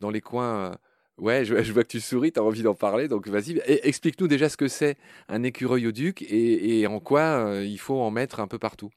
dans 0.00 0.10
les 0.10 0.20
coins... 0.20 0.72
Euh, 0.72 0.74
ouais, 1.16 1.44
je, 1.46 1.72
vois 1.72 1.82
que 1.82 1.88
tu 1.88 2.00
souris, 2.00 2.32
tu 2.32 2.40
as 2.40 2.42
envie 2.42 2.62
d'en 2.62 2.74
parler, 2.74 3.08
donc 3.08 3.26
vas-y, 3.26 3.62
explique-nous 3.66 4.28
déjà 4.28 4.50
ce 4.50 4.58
que 4.58 4.68
c'est 4.68 4.98
un 5.28 5.42
écureuil 5.44 5.86
au 5.86 5.92
duc 5.92 6.22
et, 6.28 6.86
en 6.86 7.00
quoi 7.00 7.20
euh, 7.20 7.64
il 7.64 7.78
faut 7.78 8.00
en 8.00 8.10
mettre 8.10 8.40
un 8.40 8.46
peu 8.46 8.58
partout. 8.58 8.90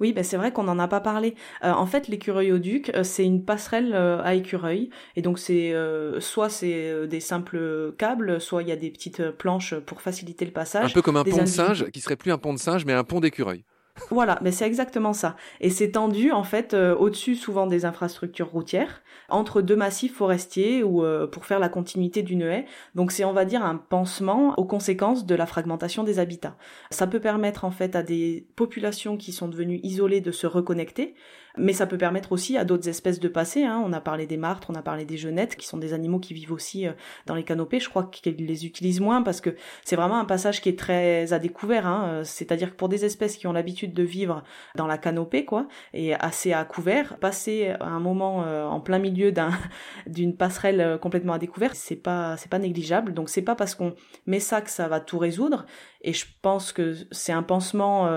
Oui, 0.00 0.12
ben 0.12 0.24
c'est 0.24 0.36
vrai 0.36 0.52
qu'on 0.52 0.64
n'en 0.64 0.78
a 0.78 0.88
pas 0.88 1.00
parlé. 1.00 1.34
Euh, 1.64 1.72
en 1.72 1.86
fait, 1.86 2.08
l'écureuil 2.08 2.52
au 2.52 2.58
duc, 2.58 2.90
euh, 2.94 3.02
c'est 3.02 3.24
une 3.24 3.44
passerelle 3.44 3.92
euh, 3.94 4.22
à 4.22 4.34
écureuil. 4.34 4.90
Et 5.16 5.22
donc, 5.22 5.38
c'est 5.38 5.74
soit 6.20 6.48
c'est 6.48 7.06
des 7.06 7.20
simples 7.20 7.92
câbles, 7.98 8.40
soit 8.40 8.62
il 8.62 8.68
y 8.68 8.72
a 8.72 8.76
des 8.76 8.90
petites 8.90 9.30
planches 9.30 9.74
pour 9.74 10.00
faciliter 10.00 10.44
le 10.44 10.50
passage. 10.50 10.90
Un 10.90 10.94
peu 10.94 11.02
comme 11.02 11.16
un 11.16 11.24
pont 11.24 11.42
de 11.42 11.46
singe, 11.46 11.90
qui 11.90 12.00
serait 12.00 12.16
plus 12.16 12.32
un 12.32 12.38
pont 12.38 12.52
de 12.52 12.58
singe, 12.58 12.84
mais 12.84 12.92
un 12.92 13.04
pont 13.04 13.20
d'écureuil. 13.20 13.64
Voilà, 14.10 14.38
mais 14.42 14.52
c'est 14.52 14.66
exactement 14.66 15.12
ça. 15.12 15.36
Et 15.60 15.70
c'est 15.70 15.92
tendu 15.92 16.32
en 16.32 16.44
fait 16.44 16.74
au-dessus 16.74 17.36
souvent 17.36 17.66
des 17.66 17.84
infrastructures 17.84 18.50
routières, 18.50 19.02
entre 19.28 19.60
deux 19.60 19.76
massifs 19.76 20.14
forestiers 20.14 20.82
ou 20.82 21.04
pour 21.30 21.44
faire 21.44 21.58
la 21.58 21.68
continuité 21.68 22.22
d'une 22.22 22.42
haie. 22.42 22.66
Donc 22.94 23.12
c'est 23.12 23.24
on 23.24 23.32
va 23.32 23.44
dire 23.44 23.64
un 23.64 23.76
pansement 23.76 24.54
aux 24.58 24.64
conséquences 24.64 25.26
de 25.26 25.34
la 25.34 25.46
fragmentation 25.46 26.04
des 26.04 26.18
habitats. 26.18 26.56
Ça 26.90 27.06
peut 27.06 27.20
permettre 27.20 27.64
en 27.64 27.70
fait 27.70 27.96
à 27.96 28.02
des 28.02 28.46
populations 28.56 29.16
qui 29.16 29.32
sont 29.32 29.48
devenues 29.48 29.80
isolées 29.82 30.20
de 30.20 30.32
se 30.32 30.46
reconnecter 30.46 31.14
mais 31.58 31.72
ça 31.72 31.86
peut 31.86 31.98
permettre 31.98 32.32
aussi 32.32 32.56
à 32.56 32.64
d'autres 32.64 32.88
espèces 32.88 33.20
de 33.20 33.28
passer. 33.28 33.64
Hein. 33.64 33.82
On 33.84 33.92
a 33.92 34.00
parlé 34.00 34.26
des 34.26 34.36
martres, 34.36 34.68
on 34.70 34.74
a 34.74 34.82
parlé 34.82 35.04
des 35.04 35.16
genettes, 35.16 35.56
qui 35.56 35.66
sont 35.66 35.76
des 35.76 35.92
animaux 35.92 36.18
qui 36.18 36.34
vivent 36.34 36.52
aussi 36.52 36.86
euh, 36.86 36.92
dans 37.26 37.34
les 37.34 37.44
canopées. 37.44 37.80
Je 37.80 37.88
crois 37.88 38.04
qu'ils 38.04 38.46
les 38.46 38.66
utilisent 38.66 39.00
moins 39.00 39.22
parce 39.22 39.40
que 39.40 39.54
c'est 39.84 39.96
vraiment 39.96 40.18
un 40.18 40.24
passage 40.24 40.60
qui 40.60 40.68
est 40.68 40.78
très 40.78 41.32
à 41.32 41.38
découvert. 41.38 41.86
Hein. 41.86 42.08
Euh, 42.08 42.24
c'est-à-dire 42.24 42.70
que 42.70 42.76
pour 42.76 42.88
des 42.88 43.04
espèces 43.04 43.36
qui 43.36 43.46
ont 43.46 43.52
l'habitude 43.52 43.92
de 43.92 44.02
vivre 44.02 44.42
dans 44.76 44.86
la 44.86 44.98
canopée, 44.98 45.44
quoi, 45.44 45.66
et 45.92 46.14
assez 46.14 46.52
à 46.52 46.64
couvert, 46.64 47.18
passer 47.18 47.74
un 47.80 48.00
moment 48.00 48.44
euh, 48.44 48.64
en 48.64 48.80
plein 48.80 48.98
milieu 48.98 49.32
d'un 49.32 49.50
d'une 50.06 50.36
passerelle 50.36 50.98
complètement 51.00 51.34
à 51.34 51.38
découvert, 51.38 51.74
c'est 51.74 51.96
pas 51.96 52.36
c'est 52.36 52.50
pas 52.50 52.58
négligeable. 52.58 53.14
Donc 53.14 53.28
c'est 53.28 53.42
pas 53.42 53.54
parce 53.54 53.74
qu'on 53.74 53.94
met 54.26 54.40
ça 54.40 54.60
que 54.60 54.70
ça 54.70 54.88
va 54.88 55.00
tout 55.00 55.18
résoudre. 55.18 55.66
Et 56.00 56.12
je 56.12 56.26
pense 56.42 56.72
que 56.72 56.94
c'est 57.10 57.32
un 57.32 57.42
pansement 57.42 58.08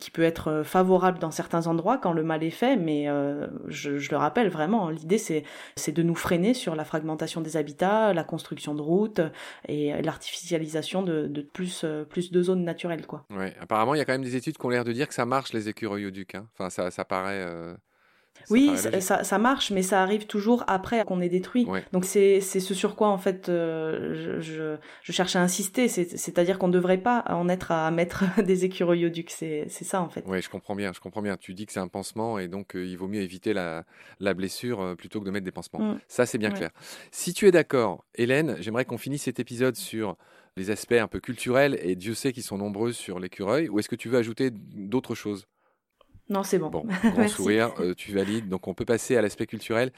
qui 0.00 0.10
peut 0.10 0.24
être 0.24 0.62
favorable 0.64 1.20
dans 1.20 1.30
certains 1.30 1.68
endroits 1.68 1.96
quand 1.96 2.12
le 2.12 2.24
mal 2.24 2.42
est 2.42 2.50
fait, 2.50 2.76
mais 2.80 3.08
euh, 3.08 3.46
je, 3.68 3.90
le 4.10 4.16
rappelle 4.16 4.48
vraiment, 4.48 4.90
l'idée 4.90 5.18
c'est, 5.18 5.44
de 5.92 6.02
nous 6.02 6.14
freiner 6.14 6.54
sur 6.54 6.74
la 6.74 6.84
fragmentation 6.84 7.40
des 7.40 7.56
habitats, 7.56 8.12
la 8.12 8.24
construction 8.24 8.74
de 8.74 8.82
routes 8.82 9.20
et 9.68 9.92
l'artificialisation 10.02 11.02
de, 11.02 11.48
plus, 11.52 11.84
de 11.84 12.42
zones 12.42 12.64
naturelles. 12.64 13.06
Quoi. 13.06 13.24
Apparemment 13.60 13.94
il 13.94 13.98
y 13.98 14.00
a 14.00 14.04
quand 14.04 14.12
même 14.12 14.22
des 14.22 14.36
études 14.36 14.58
qui 14.58 14.66
ont 14.66 14.70
l'air 14.70 14.84
de 14.84 14.92
dire 14.92 15.08
que 15.08 15.14
ça 15.14 15.26
marche 15.26 15.52
les 15.52 15.68
écureuils 15.68 16.06
au 16.06 16.10
duc. 16.10 16.34
Hein. 16.34 16.46
Enfin, 16.58 16.90
ça 16.90 17.04
paraît 17.04 17.46
oui, 18.48 18.72
ça, 19.00 19.38
marche, 19.38 19.70
mais 19.70 19.82
ça 19.82 20.02
arrive 20.02 20.26
toujours 20.26 20.64
après 20.66 21.04
qu'on 21.04 21.20
ait 21.20 21.28
détruit. 21.28 21.66
Donc 21.92 22.04
c'est 22.04 22.40
ce 22.40 22.74
sur 22.74 22.96
quoi 22.96 23.08
en 23.08 23.18
fait 23.18 23.48
euh, 23.48 24.40
je, 24.40 24.76
je, 25.02 25.12
cherche 25.12 25.36
à 25.36 25.42
insister, 25.42 25.88
c'est-à-dire 25.88 26.58
qu'on 26.58 26.68
ne 26.68 26.72
devrait 26.72 26.98
pas 26.98 27.24
en 27.28 27.48
être 27.48 27.72
à 27.72 27.90
mettre 27.90 28.24
des 28.42 28.64
écureuils 28.64 29.06
au 29.06 29.08
duc, 29.08 29.30
c'est 29.30 29.68
ça 29.68 30.00
en 30.00 30.08
fait. 30.08 30.24
Oui, 30.26 30.40
je 30.42 30.48
comprends 30.48 30.74
bien, 30.74 30.92
je 30.92 31.00
comprends 31.00 31.22
bien. 31.22 31.36
Tu 31.36 31.54
dis 31.54 31.66
que 31.66 31.72
c'est 31.72 31.80
un 31.80 31.88
pansement 31.88 32.38
et 32.38 32.48
donc 32.48 32.76
euh, 32.76 32.84
il 32.84 32.96
vaut 32.96 33.08
mieux 33.08 33.22
éviter 33.22 33.52
la, 33.52 33.84
la 34.20 34.34
blessure 34.34 34.80
euh, 34.80 34.94
plutôt 34.94 35.20
que 35.20 35.24
de 35.24 35.30
mettre 35.30 35.44
des 35.44 35.52
pansements. 35.52 35.80
Mm. 35.80 36.00
Ça 36.08 36.26
c'est 36.26 36.38
bien 36.38 36.50
clair. 36.50 36.70
Si 37.10 37.34
tu 37.34 37.46
es 37.46 37.50
d'accord, 37.50 38.04
Hélène, 38.14 38.56
j'aimerais 38.60 38.84
qu'on 38.84 38.98
finisse 38.98 39.22
cet 39.22 39.40
épisode 39.40 39.76
sur 39.76 40.16
les 40.56 40.70
aspects 40.70 40.92
un 40.92 41.08
peu 41.08 41.20
culturels 41.20 41.78
et 41.82 41.96
Dieu 41.96 42.14
sait 42.14 42.32
qu'ils 42.32 42.42
sont 42.42 42.58
nombreux 42.58 42.92
sur 42.92 43.18
l'écureuil, 43.18 43.68
ou 43.68 43.78
est-ce 43.78 43.88
que 43.88 43.96
tu 43.96 44.08
veux 44.08 44.18
ajouter 44.18 44.50
d'autres 44.50 45.14
choses? 45.14 45.46
Non, 46.30 46.42
c'est 46.42 46.58
bon. 46.58 46.70
Bon, 46.70 46.86
grand 47.04 47.28
sourire, 47.28 47.72
euh, 47.80 47.94
tu 47.94 48.12
valides. 48.12 48.48
Donc, 48.48 48.68
on 48.68 48.74
peut 48.74 48.84
passer 48.84 49.16
à 49.16 49.22
l'aspect 49.22 49.46
culturel. 49.46 49.92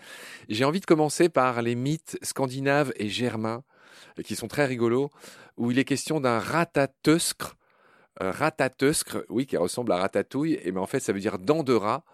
J'ai 0.49 0.65
envie 0.65 0.81
de 0.81 0.87
commencer 0.87 1.29
par 1.29 1.63
les 1.63 1.75
mythes 1.75 2.19
scandinaves 2.23 2.93
et 2.97 3.09
germains, 3.09 3.63
euh, 4.19 4.23
qui 4.23 4.35
sont 4.35 4.49
très 4.49 4.67
rigolos, 4.67 5.11
où 5.57 5.71
il 5.71 5.79
est 5.79 5.85
question 5.85 6.21
d'un 6.21 6.39
ratatuscre. 6.39 7.57
ratatuscre, 8.19 9.25
oui, 9.29 9.47
qui 9.47 9.57
ressemble 9.57 9.93
à 9.93 9.97
ratatouille, 9.97 10.59
et 10.65 10.73
mais 10.73 10.81
en 10.81 10.87
fait, 10.87 11.01
ça 11.01 11.13
veut 11.13 11.21
dire 11.21 11.39
dent 11.39 11.63
de 11.63 11.73
rat 11.73 12.05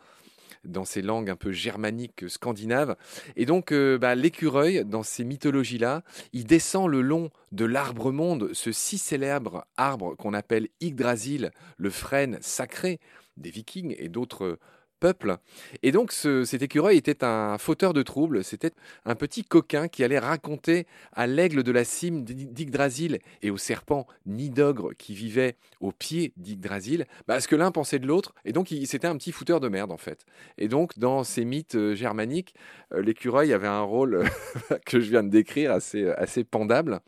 dans 0.64 0.84
ces 0.84 1.02
langues 1.02 1.30
un 1.30 1.36
peu 1.36 1.52
germaniques 1.52 2.28
scandinaves. 2.28 2.96
Et 3.36 3.46
donc, 3.46 3.72
euh, 3.72 3.98
bah, 3.98 4.14
l'écureuil, 4.14 4.84
dans 4.84 5.02
ces 5.02 5.24
mythologies-là, 5.24 6.02
il 6.32 6.44
descend 6.44 6.88
le 6.88 7.00
long 7.00 7.30
de 7.52 7.64
l'arbre 7.64 8.12
monde, 8.12 8.50
ce 8.52 8.72
si 8.72 8.98
célèbre 8.98 9.66
arbre 9.76 10.14
qu'on 10.16 10.34
appelle 10.34 10.68
Yggdrasil, 10.80 11.50
le 11.76 11.90
frêne 11.90 12.38
sacré, 12.40 13.00
des 13.38 13.50
Vikings 13.50 13.94
et 13.98 14.08
d'autres 14.08 14.58
peuples. 14.98 15.36
Et 15.82 15.92
donc 15.92 16.12
cet 16.12 16.62
écureuil 16.62 16.96
était 16.96 17.24
un 17.24 17.58
fauteur 17.58 17.92
de 17.92 18.02
troubles, 18.02 18.44
c'était 18.44 18.72
un 19.04 19.14
petit 19.14 19.44
coquin 19.44 19.88
qui 19.88 20.04
allait 20.04 20.18
raconter 20.18 20.86
à 21.12 21.26
l'aigle 21.26 21.62
de 21.62 21.72
la 21.72 21.84
cime 21.84 22.24
d'Yggdrasil 22.24 23.18
et 23.42 23.50
au 23.50 23.56
serpent 23.56 24.06
Nidogre 24.26 24.90
qui 24.96 25.14
vivait 25.14 25.56
au 25.80 25.92
pied 25.92 26.32
d'Yggdrasil, 26.36 27.06
bah, 27.26 27.40
ce 27.40 27.48
que 27.48 27.56
l'un 27.56 27.70
pensait 27.70 27.98
de 27.98 28.06
l'autre, 28.06 28.34
et 28.44 28.52
donc 28.52 28.74
c'était 28.86 29.06
un 29.06 29.16
petit 29.16 29.32
fouteur 29.32 29.60
de 29.60 29.68
merde 29.68 29.92
en 29.92 29.96
fait. 29.96 30.24
Et 30.58 30.68
donc 30.68 30.98
dans 30.98 31.24
ces 31.24 31.44
mythes 31.44 31.76
euh, 31.76 31.94
germaniques, 31.94 32.54
euh, 32.92 33.02
l'écureuil 33.02 33.52
avait 33.52 33.68
un 33.68 33.82
rôle 33.82 34.24
que 34.86 35.00
je 35.00 35.10
viens 35.10 35.22
de 35.22 35.30
décrire 35.30 35.72
assez, 35.72 36.08
assez 36.10 36.44
pendable. 36.44 37.00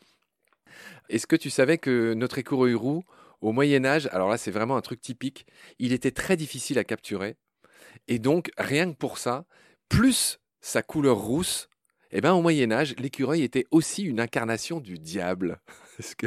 Est-ce 1.09 1.27
que 1.27 1.37
tu 1.37 1.51
savais 1.51 1.79
que 1.79 2.15
notre 2.15 2.39
écureuil 2.39 2.75
roux 2.75 3.03
au 3.41 3.53
Moyen 3.53 3.85
Âge, 3.85 4.09
alors 4.13 4.29
là 4.29 4.39
c'est 4.39 4.51
vraiment 4.51 4.77
un 4.77 4.81
truc 4.81 5.01
typique, 5.01 5.47
il 5.79 5.93
était 5.93 6.11
très 6.11 6.37
difficile 6.37 6.79
à 6.79 6.85
capturer. 6.85 7.37
Et 8.09 8.19
donc, 8.19 8.51
rien 8.59 8.91
que 8.93 8.97
pour 8.97 9.19
ça, 9.19 9.47
plus 9.89 10.39
sa 10.61 10.83
couleur 10.83 11.19
rousse, 11.19 11.69
eh 12.13 12.21
ben, 12.21 12.33
au 12.33 12.43
Moyen 12.43 12.73
Âge, 12.73 12.95
l'écureuil 12.99 13.43
était 13.43 13.67
aussi 13.71 14.03
une 14.03 14.21
incarnation 14.21 14.81
du 14.81 14.99
diable. 14.99 15.61
que... 16.19 16.27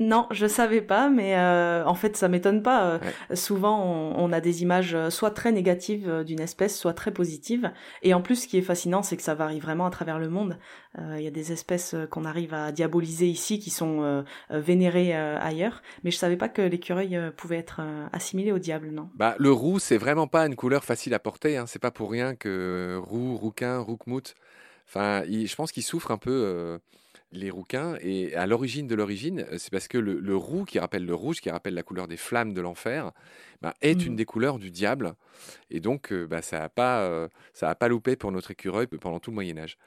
Non, 0.00 0.26
je 0.30 0.46
savais 0.46 0.80
pas, 0.80 1.08
mais 1.08 1.36
euh, 1.36 1.84
en 1.84 1.94
fait, 1.94 2.16
ça 2.16 2.28
m'étonne 2.28 2.62
pas. 2.62 2.84
Euh, 2.84 2.98
souvent, 3.34 3.84
on, 4.16 4.32
a 4.32 4.40
des 4.40 4.62
images 4.62 4.94
euh, 4.94 5.10
soit 5.10 5.30
très 5.30 5.52
négatives 5.52 6.24
d'une 6.24 6.40
espèce, 6.40 6.76
soit 6.76 6.94
très 6.94 7.12
positives. 7.12 7.70
Et 8.02 8.12
en 8.14 8.20
plus, 8.20 8.36
ce 8.36 8.48
qui 8.48 8.58
est 8.58 8.62
fascinant, 8.62 9.02
c'est 9.02 9.16
que 9.16 9.22
ça 9.22 9.34
varie 9.34 9.60
vraiment 9.60 9.86
à 9.86 9.90
travers 9.90 10.18
le 10.18 10.28
monde. 10.28 10.58
Il 10.98 11.22
y 11.22 11.26
a 11.26 11.30
des 11.30 11.52
espèces 11.52 11.96
qu'on 12.10 12.26
arrive 12.26 12.52
à 12.52 12.70
diaboliser 12.70 13.26
ici, 13.26 13.58
qui 13.58 13.70
sont 13.70 14.24
vénérées 14.50 15.14
ailleurs. 15.14 15.82
Mais 16.04 16.10
je 16.10 16.18
savais 16.18 16.36
pas 16.36 16.50
que 16.50 16.60
l'écureuil 16.60 17.18
pouvait 17.34 17.56
être 17.56 17.80
assimilé 18.12 18.52
au 18.52 18.58
diable, 18.58 18.90
non 18.90 19.08
Bah, 19.14 19.34
le 19.38 19.50
roux, 19.50 19.78
c'est 19.78 19.96
vraiment 19.96 20.26
pas 20.26 20.44
une 20.46 20.54
couleur 20.54 20.84
facile 20.84 21.14
à 21.14 21.18
porter. 21.18 21.56
Hein. 21.56 21.64
C'est 21.66 21.78
pas 21.78 21.90
pour 21.90 22.10
rien 22.10 22.34
que 22.34 23.00
roux, 23.02 23.38
rouquin, 23.38 23.78
roukmout. 23.78 24.34
Enfin, 24.86 25.22
je 25.24 25.54
pense 25.54 25.72
qu'il 25.72 25.82
souffre 25.82 26.10
un 26.10 26.18
peu 26.18 26.78
les 27.32 27.50
rouquins. 27.50 27.96
Et 28.00 28.34
à 28.34 28.46
l'origine 28.46 28.86
de 28.86 28.94
l'origine, 28.94 29.46
euh, 29.50 29.58
c'est 29.58 29.70
parce 29.70 29.88
que 29.88 29.98
le, 29.98 30.36
roux, 30.36 30.64
qui 30.64 30.78
rappelle 30.78 31.04
le 31.04 31.14
rouge, 31.14 31.40
qui 31.40 31.50
rappelle 31.50 31.74
la 31.74 31.82
couleur 31.82 32.06
des 32.06 32.16
flammes 32.16 32.52
de 32.52 32.60
l'enfer, 32.60 33.10
bah, 33.60 33.74
est 33.80 34.04
une 34.04 34.12
mmh. 34.12 34.16
des 34.16 34.24
couleurs 34.24 34.58
du 34.58 34.70
diable. 34.70 35.14
Et 35.70 35.80
donc, 35.80 36.12
euh, 36.12 36.26
bah, 36.26 36.42
ça 36.42 36.58
n'a 36.60 36.68
pas, 36.68 37.00
euh, 37.02 37.28
pas 37.78 37.88
loupé 37.88 38.16
pour 38.16 38.32
notre 38.32 38.50
écureuil 38.50 38.86
pendant 38.86 39.18
tout 39.18 39.30
le 39.30 39.34
Moyen 39.36 39.58
Âge. 39.58 39.78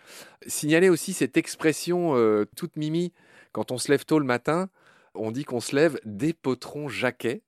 Signaler 0.47 0.89
aussi 0.89 1.13
cette 1.13 1.37
expression 1.37 2.15
toute 2.55 2.75
mimi, 2.75 3.13
quand 3.51 3.71
on 3.71 3.77
se 3.77 3.91
lève 3.91 4.05
tôt 4.05 4.19
le 4.19 4.25
matin, 4.25 4.69
on 5.13 5.31
dit 5.31 5.45
qu'on 5.45 5.61
se 5.61 5.75
lève 5.75 5.99
des 6.03 6.33
potrons 6.33 6.89
jaquets. 6.89 7.41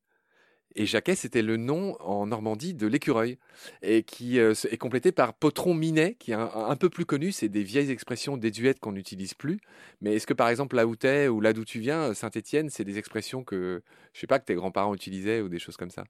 Et 0.78 0.86
Jacquet, 0.86 1.16
c'était 1.16 1.42
le 1.42 1.58
nom 1.58 1.98
en 2.02 2.28
Normandie 2.28 2.74
de 2.74 2.86
l'écureuil, 2.88 3.40
et 3.82 4.04
qui 4.04 4.40
euh, 4.40 4.54
est 4.70 4.78
complété 4.78 5.12
par 5.12 5.34
potron 5.34 5.74
minet, 5.74 6.16
qui 6.20 6.32
est 6.32 6.36
un, 6.36 6.76
peu 6.76 6.90
plus 6.90 7.06
connu. 7.06 7.32
C'est 7.32 7.50
des 7.50 7.64
vieilles 7.64 7.92
expressions 7.92 8.38
désuètes 8.38 8.80
qu'on 8.80 8.92
n'utilise 8.92 9.34
plus. 9.34 9.60
Mais 10.02 10.16
est-ce 10.16 10.28
que 10.28 10.36
par 10.36 10.50
exemple 10.50 10.76
là 10.76 10.86
où 10.86 10.96
t'es 10.96 11.28
ou 11.28 11.42
là 11.42 11.52
d'où 11.52 11.66
tu 11.66 11.80
viens, 11.80 12.14
Saint-Étienne, 12.14 12.70
c'est 12.70 12.84
des 12.84 13.00
expressions 13.00 13.44
que 13.44 13.82
je 14.14 14.20
sais 14.20 14.28
pas 14.28 14.38
que 14.40 14.46
tes 14.46 14.56
grands-parents 14.56 14.94
utilisaient 14.94 15.42
ou 15.42 15.50
des 15.50 15.60
choses 15.60 15.78
comme 15.78 15.90
ça? 15.90 16.04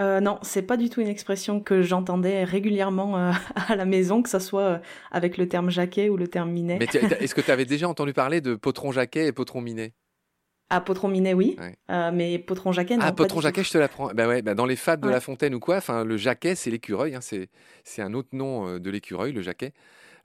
Euh, 0.00 0.20
non, 0.20 0.38
c'est 0.42 0.62
pas 0.62 0.76
du 0.76 0.90
tout 0.90 1.00
une 1.00 1.08
expression 1.08 1.60
que 1.60 1.82
j'entendais 1.82 2.44
régulièrement 2.44 3.16
euh, 3.16 3.32
à 3.68 3.76
la 3.76 3.84
maison, 3.84 4.22
que 4.22 4.28
ce 4.28 4.38
soit 4.38 4.62
euh, 4.62 4.78
avec 5.10 5.36
le 5.36 5.48
terme 5.48 5.70
jaquet 5.70 6.08
ou 6.08 6.16
le 6.16 6.28
terme 6.28 6.50
minet. 6.50 6.78
Mais 6.78 6.86
est-ce 7.20 7.34
que 7.34 7.40
tu 7.40 7.50
avais 7.50 7.64
déjà 7.64 7.88
entendu 7.88 8.12
parler 8.12 8.40
de 8.40 8.54
potron 8.54 8.90
jaquet 8.90 9.26
et 9.26 9.32
potron 9.32 9.60
minet? 9.60 9.92
Ah, 10.74 10.80
Potron 10.80 11.08
Minet, 11.08 11.34
oui. 11.34 11.54
Euh, 11.90 12.10
mais 12.14 12.38
Potron 12.38 12.72
Jacquet, 12.72 12.96
non. 12.96 13.04
Ah, 13.04 13.12
Potron 13.12 13.42
Jacquet, 13.42 13.62
je 13.62 13.70
te 13.70 13.76
l'apprends. 13.76 14.08
Bah 14.14 14.26
ouais, 14.26 14.40
bah 14.40 14.54
dans 14.54 14.64
les 14.64 14.76
fables 14.76 15.06
de 15.06 15.10
La 15.10 15.20
Fontaine 15.20 15.54
ou 15.54 15.60
quoi, 15.60 15.76
enfin, 15.76 16.02
le 16.02 16.16
Jacquet, 16.16 16.54
c'est 16.54 16.70
l'écureuil. 16.70 17.14
Hein, 17.14 17.20
c'est 17.20 18.02
un 18.02 18.14
autre 18.14 18.30
nom 18.32 18.66
euh, 18.66 18.78
de 18.80 18.88
l'écureuil, 18.88 19.32
le 19.32 19.42
Jacquet. 19.42 19.74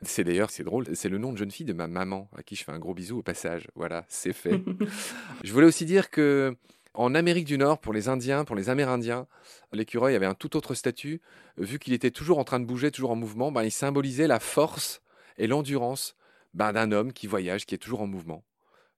C'est 0.03 0.23
d'ailleurs, 0.23 0.49
c'est 0.49 0.63
drôle, 0.63 0.85
c'est 0.93 1.09
le 1.09 1.17
nom 1.17 1.33
de 1.33 1.37
jeune 1.37 1.51
fille 1.51 1.65
de 1.65 1.73
ma 1.73 1.87
maman, 1.87 2.29
à 2.37 2.43
qui 2.43 2.55
je 2.55 2.63
fais 2.63 2.71
un 2.71 2.79
gros 2.79 2.93
bisou 2.93 3.17
au 3.17 3.23
passage. 3.23 3.67
Voilà, 3.75 4.05
c'est 4.07 4.31
fait. 4.31 4.61
je 5.43 5.51
voulais 5.51 5.65
aussi 5.65 5.83
dire 5.83 6.09
que 6.09 6.55
En 6.93 7.13
Amérique 7.13 7.45
du 7.45 7.57
Nord, 7.57 7.79
pour 7.79 7.91
les 7.91 8.07
Indiens, 8.07 8.45
pour 8.45 8.55
les 8.55 8.69
Amérindiens, 8.69 9.27
l'écureuil 9.73 10.15
avait 10.15 10.27
un 10.27 10.33
tout 10.33 10.55
autre 10.55 10.75
statut. 10.75 11.19
Vu 11.57 11.77
qu'il 11.77 11.91
était 11.91 12.11
toujours 12.11 12.39
en 12.39 12.45
train 12.45 12.61
de 12.61 12.65
bouger, 12.65 12.89
toujours 12.89 13.11
en 13.11 13.17
mouvement, 13.17 13.51
ben, 13.51 13.63
il 13.63 13.71
symbolisait 13.71 14.27
la 14.27 14.39
force 14.39 15.01
et 15.37 15.45
l'endurance 15.45 16.15
ben, 16.53 16.71
d'un 16.71 16.93
homme 16.93 17.11
qui 17.11 17.27
voyage, 17.27 17.65
qui 17.65 17.75
est 17.75 17.79
toujours 17.79 18.01
en 18.01 18.07
mouvement. 18.07 18.43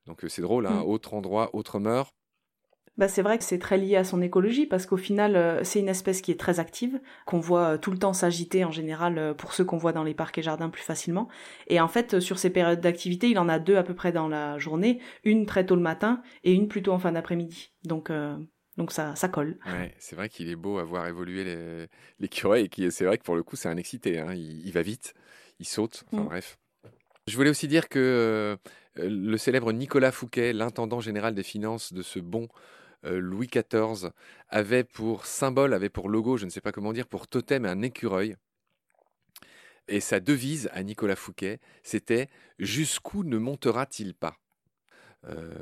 Donc 0.10 0.24
euh, 0.26 0.28
c'est 0.30 0.42
drôle, 0.42 0.66
hein, 0.68 0.82
Mm. 0.84 0.90
autre 0.90 1.14
endroit, 1.14 1.50
autre 1.56 1.80
mœurs. 1.80 2.10
Bah, 2.98 3.08
c'est 3.08 3.22
vrai 3.22 3.38
que 3.38 3.46
c'est 3.46 3.60
très 3.60 3.78
lié 3.78 3.96
à 3.96 4.04
son 4.04 4.22
écologie 4.22 4.66
parce 4.66 4.86
qu'au 4.86 4.98
final, 4.98 5.38
euh, 5.38 5.64
c'est 5.64 5.80
une 5.80 5.88
espèce 5.88 6.20
qui 6.22 6.32
est 6.32 6.40
très 6.40 6.60
active, 6.60 7.00
qu'on 7.26 7.40
voit 7.40 7.76
euh, 7.76 7.78
tout 7.78 7.92
le 7.92 7.98
temps 7.98 8.12
s'agiter 8.12 8.66
en 8.66 8.72
général 8.72 9.36
pour 9.38 9.54
ceux 9.54 9.64
qu'on 9.64 9.78
voit 9.78 9.94
dans 9.94 10.04
les 10.04 10.14
parcs 10.14 10.38
et 10.38 10.42
jardins 10.42 10.70
plus 10.70 10.82
facilement. 10.84 11.30
Et 11.68 11.80
en 11.80 11.88
fait, 11.88 12.20
sur 12.20 12.38
ces 12.40 12.50
périodes 12.50 12.82
d'activité, 12.82 13.30
il 13.30 13.40
en 13.40 13.48
a 13.48 13.58
deux 13.58 13.78
à 13.78 13.84
peu 13.84 13.94
près 13.96 14.12
dans 14.12 14.28
la 14.28 14.58
journée, 14.58 15.00
une 15.24 15.46
très 15.46 15.66
tôt 15.66 15.76
le 15.78 15.82
matin 15.82 16.22
et 16.44 16.52
une 16.52 16.68
plutôt 16.68 16.92
en 16.92 17.00
fin 17.00 17.14
d'après-midi. 17.14 17.72
Donc, 17.86 18.10
euh, 18.10 18.36
donc 18.76 18.92
ça, 18.92 19.16
ça 19.16 19.30
colle. 19.30 19.58
Ouais, 19.66 19.94
c'est 20.00 20.18
vrai 20.18 20.28
qu'il 20.28 20.50
est 20.50 20.58
beau 20.58 20.78
à 20.78 20.84
voir 20.84 21.08
évoluer 21.08 21.46
les- 21.46 21.88
l'écureuil 22.20 22.70
et 22.80 22.92
c'est 22.92 23.06
vrai 23.06 23.18
que 23.18 23.24
pour 23.24 23.38
le 23.38 23.44
coup, 23.44 23.56
c'est 23.56 23.70
un 23.70 23.78
excité. 23.78 24.20
hein. 24.20 24.34
Il, 24.34 24.66
il 24.68 24.74
va 24.74 24.82
vite, 24.82 25.14
il 25.60 25.66
saute, 25.68 26.04
enfin 26.12 26.24
Mm. 26.24 26.28
bref. 26.28 26.58
Je 27.28 27.36
voulais 27.38 27.50
aussi 27.52 27.68
dire 27.70 27.88
que 27.88 28.58
le 29.08 29.38
célèbre 29.38 29.72
Nicolas 29.72 30.12
Fouquet, 30.12 30.54
l'intendant 30.54 31.00
général 31.00 31.36
des 31.36 31.44
finances 31.44 31.94
de 31.94 32.02
ce 32.02 32.20
bon 32.20 32.48
euh, 33.06 33.20
Louis 33.20 33.48
XIV, 33.48 34.12
avait 34.50 34.84
pour 34.84 35.26
symbole, 35.26 35.74
avait 35.74 35.90
pour 35.90 36.10
logo, 36.10 36.38
je 36.38 36.46
ne 36.46 36.50
sais 36.50 36.62
pas 36.62 36.72
comment 36.72 36.94
dire, 36.94 37.08
pour 37.08 37.28
totem 37.28 37.66
un 37.66 37.82
écureuil. 37.82 38.36
Et 39.88 40.02
sa 40.02 40.20
devise 40.20 40.70
à 40.74 40.84
Nicolas 40.84 41.16
Fouquet, 41.16 41.60
c'était 41.84 42.30
Jusqu'où 42.60 43.24
ne 43.24 43.38
montera-t-il 43.38 44.14
pas 44.14 44.38
Euh, 45.26 45.54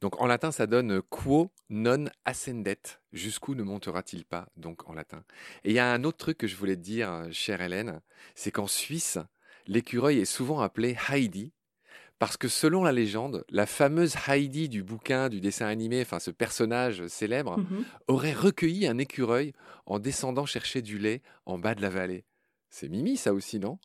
Donc 0.00 0.20
en 0.20 0.26
latin, 0.26 0.52
ça 0.52 0.66
donne 0.66 1.02
quo 1.02 1.50
non 1.68 2.06
ascendet. 2.24 2.80
Jusqu'où 3.12 3.54
ne 3.54 3.62
montera-t-il 3.62 4.24
pas 4.24 4.48
Donc 4.56 4.88
en 4.88 4.94
latin. 4.94 5.24
Et 5.64 5.70
il 5.70 5.74
y 5.74 5.78
a 5.78 5.92
un 5.92 6.04
autre 6.04 6.18
truc 6.18 6.38
que 6.38 6.46
je 6.46 6.56
voulais 6.56 6.76
te 6.76 6.82
dire, 6.82 7.12
euh, 7.12 7.28
chère 7.30 7.60
Hélène, 7.60 8.00
c'est 8.34 8.50
qu'en 8.52 8.66
Suisse, 8.66 9.18
l'écureuil 9.66 10.20
est 10.20 10.24
souvent 10.24 10.60
appelé 10.60 10.96
Heidi. 11.10 11.52
Parce 12.18 12.36
que 12.36 12.48
selon 12.48 12.84
la 12.84 12.92
légende, 12.92 13.44
la 13.50 13.66
fameuse 13.66 14.14
Heidi 14.28 14.68
du 14.68 14.82
bouquin, 14.82 15.28
du 15.28 15.40
dessin 15.40 15.66
animé, 15.66 16.00
enfin 16.00 16.20
ce 16.20 16.30
personnage 16.30 17.06
célèbre, 17.08 17.58
Mhm. 17.58 17.84
aurait 18.08 18.32
recueilli 18.32 18.86
un 18.86 18.98
écureuil 18.98 19.52
en 19.86 19.98
descendant 19.98 20.46
chercher 20.46 20.80
du 20.80 20.98
lait 20.98 21.22
en 21.44 21.58
bas 21.58 21.74
de 21.74 21.82
la 21.82 21.90
vallée. 21.90 22.24
C'est 22.70 22.88
Mimi 22.88 23.16
ça 23.16 23.34
aussi, 23.34 23.58
non? 23.58 23.78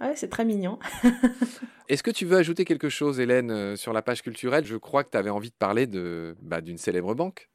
Ouais, 0.00 0.14
c'est 0.16 0.28
très 0.28 0.44
mignon. 0.44 0.78
Est-ce 1.88 2.02
que 2.02 2.10
tu 2.10 2.24
veux 2.24 2.36
ajouter 2.36 2.64
quelque 2.64 2.88
chose, 2.88 3.20
Hélène, 3.20 3.50
euh, 3.50 3.76
sur 3.76 3.92
la 3.92 4.02
page 4.02 4.22
culturelle? 4.22 4.64
Je 4.64 4.76
crois 4.76 5.04
que 5.04 5.10
tu 5.10 5.16
avais 5.18 5.30
envie 5.30 5.50
de 5.50 5.54
parler 5.54 5.86
de, 5.86 6.36
bah, 6.40 6.60
d'une 6.60 6.78
célèbre 6.78 7.14
banque. 7.14 7.48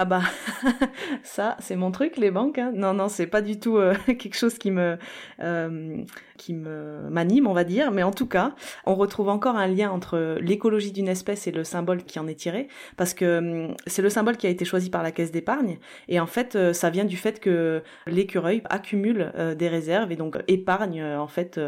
Ah 0.00 0.04
bah 0.04 0.22
ça 1.24 1.56
c'est 1.58 1.74
mon 1.74 1.90
truc 1.90 2.18
les 2.18 2.30
banques. 2.30 2.58
hein. 2.58 2.70
Non 2.72 2.94
non 2.94 3.08
c'est 3.08 3.26
pas 3.26 3.42
du 3.42 3.58
tout 3.58 3.78
euh, 3.78 3.94
quelque 4.06 4.36
chose 4.36 4.56
qui 4.56 4.70
me 4.70 4.96
euh, 5.40 6.04
qui 6.36 6.54
me 6.54 7.10
m'anime 7.10 7.48
on 7.48 7.52
va 7.52 7.64
dire. 7.64 7.90
Mais 7.90 8.04
en 8.04 8.12
tout 8.12 8.28
cas 8.28 8.54
on 8.86 8.94
retrouve 8.94 9.28
encore 9.28 9.56
un 9.56 9.66
lien 9.66 9.90
entre 9.90 10.38
l'écologie 10.40 10.92
d'une 10.92 11.08
espèce 11.08 11.48
et 11.48 11.50
le 11.50 11.64
symbole 11.64 12.04
qui 12.04 12.20
en 12.20 12.28
est 12.28 12.36
tiré 12.36 12.68
parce 12.96 13.12
que 13.12 13.38
hum, 13.68 13.74
c'est 13.88 14.02
le 14.02 14.08
symbole 14.08 14.36
qui 14.36 14.46
a 14.46 14.50
été 14.50 14.64
choisi 14.64 14.88
par 14.88 15.02
la 15.02 15.10
caisse 15.10 15.32
d'épargne 15.32 15.78
et 16.06 16.20
en 16.20 16.28
fait 16.28 16.54
euh, 16.54 16.72
ça 16.72 16.90
vient 16.90 17.04
du 17.04 17.16
fait 17.16 17.40
que 17.40 17.82
l'écureuil 18.06 18.62
accumule 18.70 19.32
euh, 19.36 19.56
des 19.56 19.68
réserves 19.68 20.12
et 20.12 20.16
donc 20.16 20.38
épargne 20.46 21.02
en 21.02 21.26
fait 21.26 21.60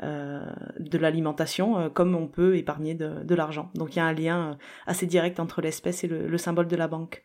de 0.00 0.98
l'alimentation 0.98 1.90
comme 1.90 2.14
on 2.14 2.28
peut 2.28 2.56
épargner 2.56 2.94
de, 2.94 3.34
l'argent. 3.34 3.70
Donc 3.74 3.96
il 3.96 3.98
y 3.98 4.02
a 4.02 4.04
un 4.04 4.12
lien 4.12 4.56
assez 4.86 5.06
direct 5.06 5.40
entre 5.40 5.60
l'espèce 5.62 6.04
et 6.04 6.08
le 6.08 6.38
symbole 6.38 6.68
de 6.68 6.76
la 6.76 6.88
banque. 6.88 7.24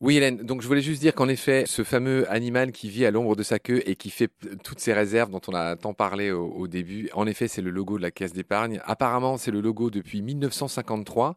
Oui, 0.00 0.16
Hélène, 0.16 0.36
donc 0.36 0.62
je 0.62 0.68
voulais 0.68 0.80
juste 0.80 1.00
dire 1.00 1.12
qu'en 1.12 1.26
effet, 1.28 1.64
ce 1.66 1.82
fameux 1.82 2.30
animal 2.30 2.70
qui 2.70 2.88
vit 2.88 3.04
à 3.04 3.10
l'ombre 3.10 3.34
de 3.34 3.42
sa 3.42 3.58
queue 3.58 3.82
et 3.84 3.96
qui 3.96 4.10
fait 4.10 4.30
toutes 4.62 4.78
ces 4.78 4.92
réserves 4.92 5.28
dont 5.30 5.40
on 5.48 5.54
a 5.54 5.74
tant 5.74 5.92
parlé 5.92 6.30
au, 6.30 6.68
début, 6.68 7.10
en 7.14 7.26
effet, 7.26 7.48
c'est 7.48 7.62
le 7.62 7.70
logo 7.70 7.98
de 7.98 8.02
la 8.02 8.12
caisse 8.12 8.32
d'épargne. 8.32 8.80
Apparemment, 8.84 9.38
c'est 9.38 9.50
le 9.50 9.60
logo 9.60 9.90
depuis 9.90 10.22
1953. 10.22 11.36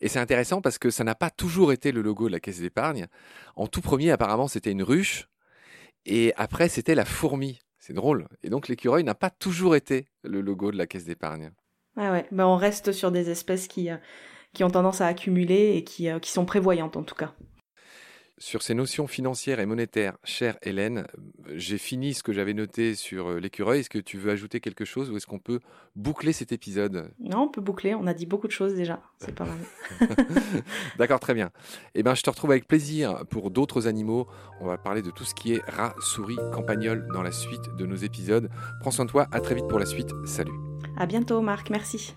Et 0.00 0.08
c'est 0.08 0.18
intéressant 0.18 0.60
parce 0.60 0.78
que 0.78 0.90
ça 0.90 1.04
n'a 1.04 1.14
pas 1.14 1.30
toujours 1.30 1.72
été 1.72 1.92
le 1.92 2.02
logo 2.02 2.26
de 2.26 2.32
la 2.32 2.40
caisse 2.40 2.58
d'épargne. 2.58 3.06
En 3.54 3.68
tout 3.68 3.82
premier, 3.82 4.10
apparemment, 4.10 4.48
c'était 4.48 4.72
une 4.72 4.82
ruche. 4.82 5.28
Et 6.04 6.32
après, 6.36 6.68
c'était 6.68 6.96
la 6.96 7.04
fourmi. 7.04 7.60
C'est 7.78 7.92
drôle. 7.92 8.26
Et 8.42 8.50
donc, 8.50 8.66
l'écureuil 8.66 9.04
n'a 9.04 9.14
pas 9.14 9.30
toujours 9.30 9.76
été 9.76 10.06
le 10.24 10.40
logo 10.40 10.72
de 10.72 10.76
la 10.76 10.88
caisse 10.88 11.04
d'épargne. 11.04 11.52
Ouais, 11.96 12.10
ouais. 12.10 12.26
Ben, 12.32 12.46
on 12.46 12.56
reste 12.56 12.90
sur 12.90 13.12
des 13.12 13.30
espèces 13.30 13.68
qui, 13.68 13.90
euh, 13.90 13.96
qui 14.54 14.64
ont 14.64 14.70
tendance 14.70 15.00
à 15.00 15.06
accumuler 15.06 15.76
et 15.76 15.84
qui, 15.84 16.08
euh, 16.08 16.18
qui 16.18 16.32
sont 16.32 16.44
prévoyantes 16.44 16.96
en 16.96 17.04
tout 17.04 17.14
cas. 17.14 17.32
Sur 18.42 18.60
ces 18.60 18.74
notions 18.74 19.06
financières 19.06 19.60
et 19.60 19.66
monétaires, 19.66 20.18
chère 20.24 20.56
Hélène, 20.62 21.06
j'ai 21.54 21.78
fini 21.78 22.12
ce 22.12 22.24
que 22.24 22.32
j'avais 22.32 22.54
noté 22.54 22.96
sur 22.96 23.28
euh, 23.28 23.38
l'écureuil. 23.38 23.78
Est-ce 23.78 23.88
que 23.88 24.00
tu 24.00 24.18
veux 24.18 24.32
ajouter 24.32 24.58
quelque 24.58 24.84
chose 24.84 25.12
ou 25.12 25.16
est-ce 25.16 25.28
qu'on 25.28 25.38
peut 25.38 25.60
boucler 25.94 26.32
cet 26.32 26.50
épisode? 26.50 27.12
Non, 27.20 27.42
on 27.42 27.48
peut 27.48 27.60
boucler, 27.60 27.94
on 27.94 28.04
a 28.08 28.14
dit 28.14 28.26
beaucoup 28.26 28.48
de 28.48 28.52
choses 28.52 28.74
déjà, 28.74 29.00
c'est 29.18 29.32
pas 29.32 29.44
mal. 29.44 30.08
D'accord, 30.98 31.20
très 31.20 31.34
bien. 31.34 31.52
Eh 31.94 32.02
bien, 32.02 32.16
je 32.16 32.22
te 32.22 32.30
retrouve 32.30 32.50
avec 32.50 32.66
plaisir 32.66 33.24
pour 33.30 33.52
d'autres 33.52 33.86
animaux. 33.86 34.26
On 34.60 34.66
va 34.66 34.76
parler 34.76 35.02
de 35.02 35.12
tout 35.12 35.24
ce 35.24 35.36
qui 35.36 35.52
est 35.52 35.62
rat, 35.70 35.94
souris, 36.00 36.38
campagnol 36.52 37.06
dans 37.14 37.22
la 37.22 37.30
suite 37.30 37.76
de 37.78 37.86
nos 37.86 37.94
épisodes. 37.94 38.50
Prends 38.80 38.90
soin 38.90 39.04
de 39.04 39.10
toi, 39.10 39.28
à 39.30 39.40
très 39.40 39.54
vite 39.54 39.68
pour 39.68 39.78
la 39.78 39.86
suite. 39.86 40.10
Salut. 40.26 40.58
À 40.96 41.06
bientôt 41.06 41.42
Marc, 41.42 41.70
merci. 41.70 42.16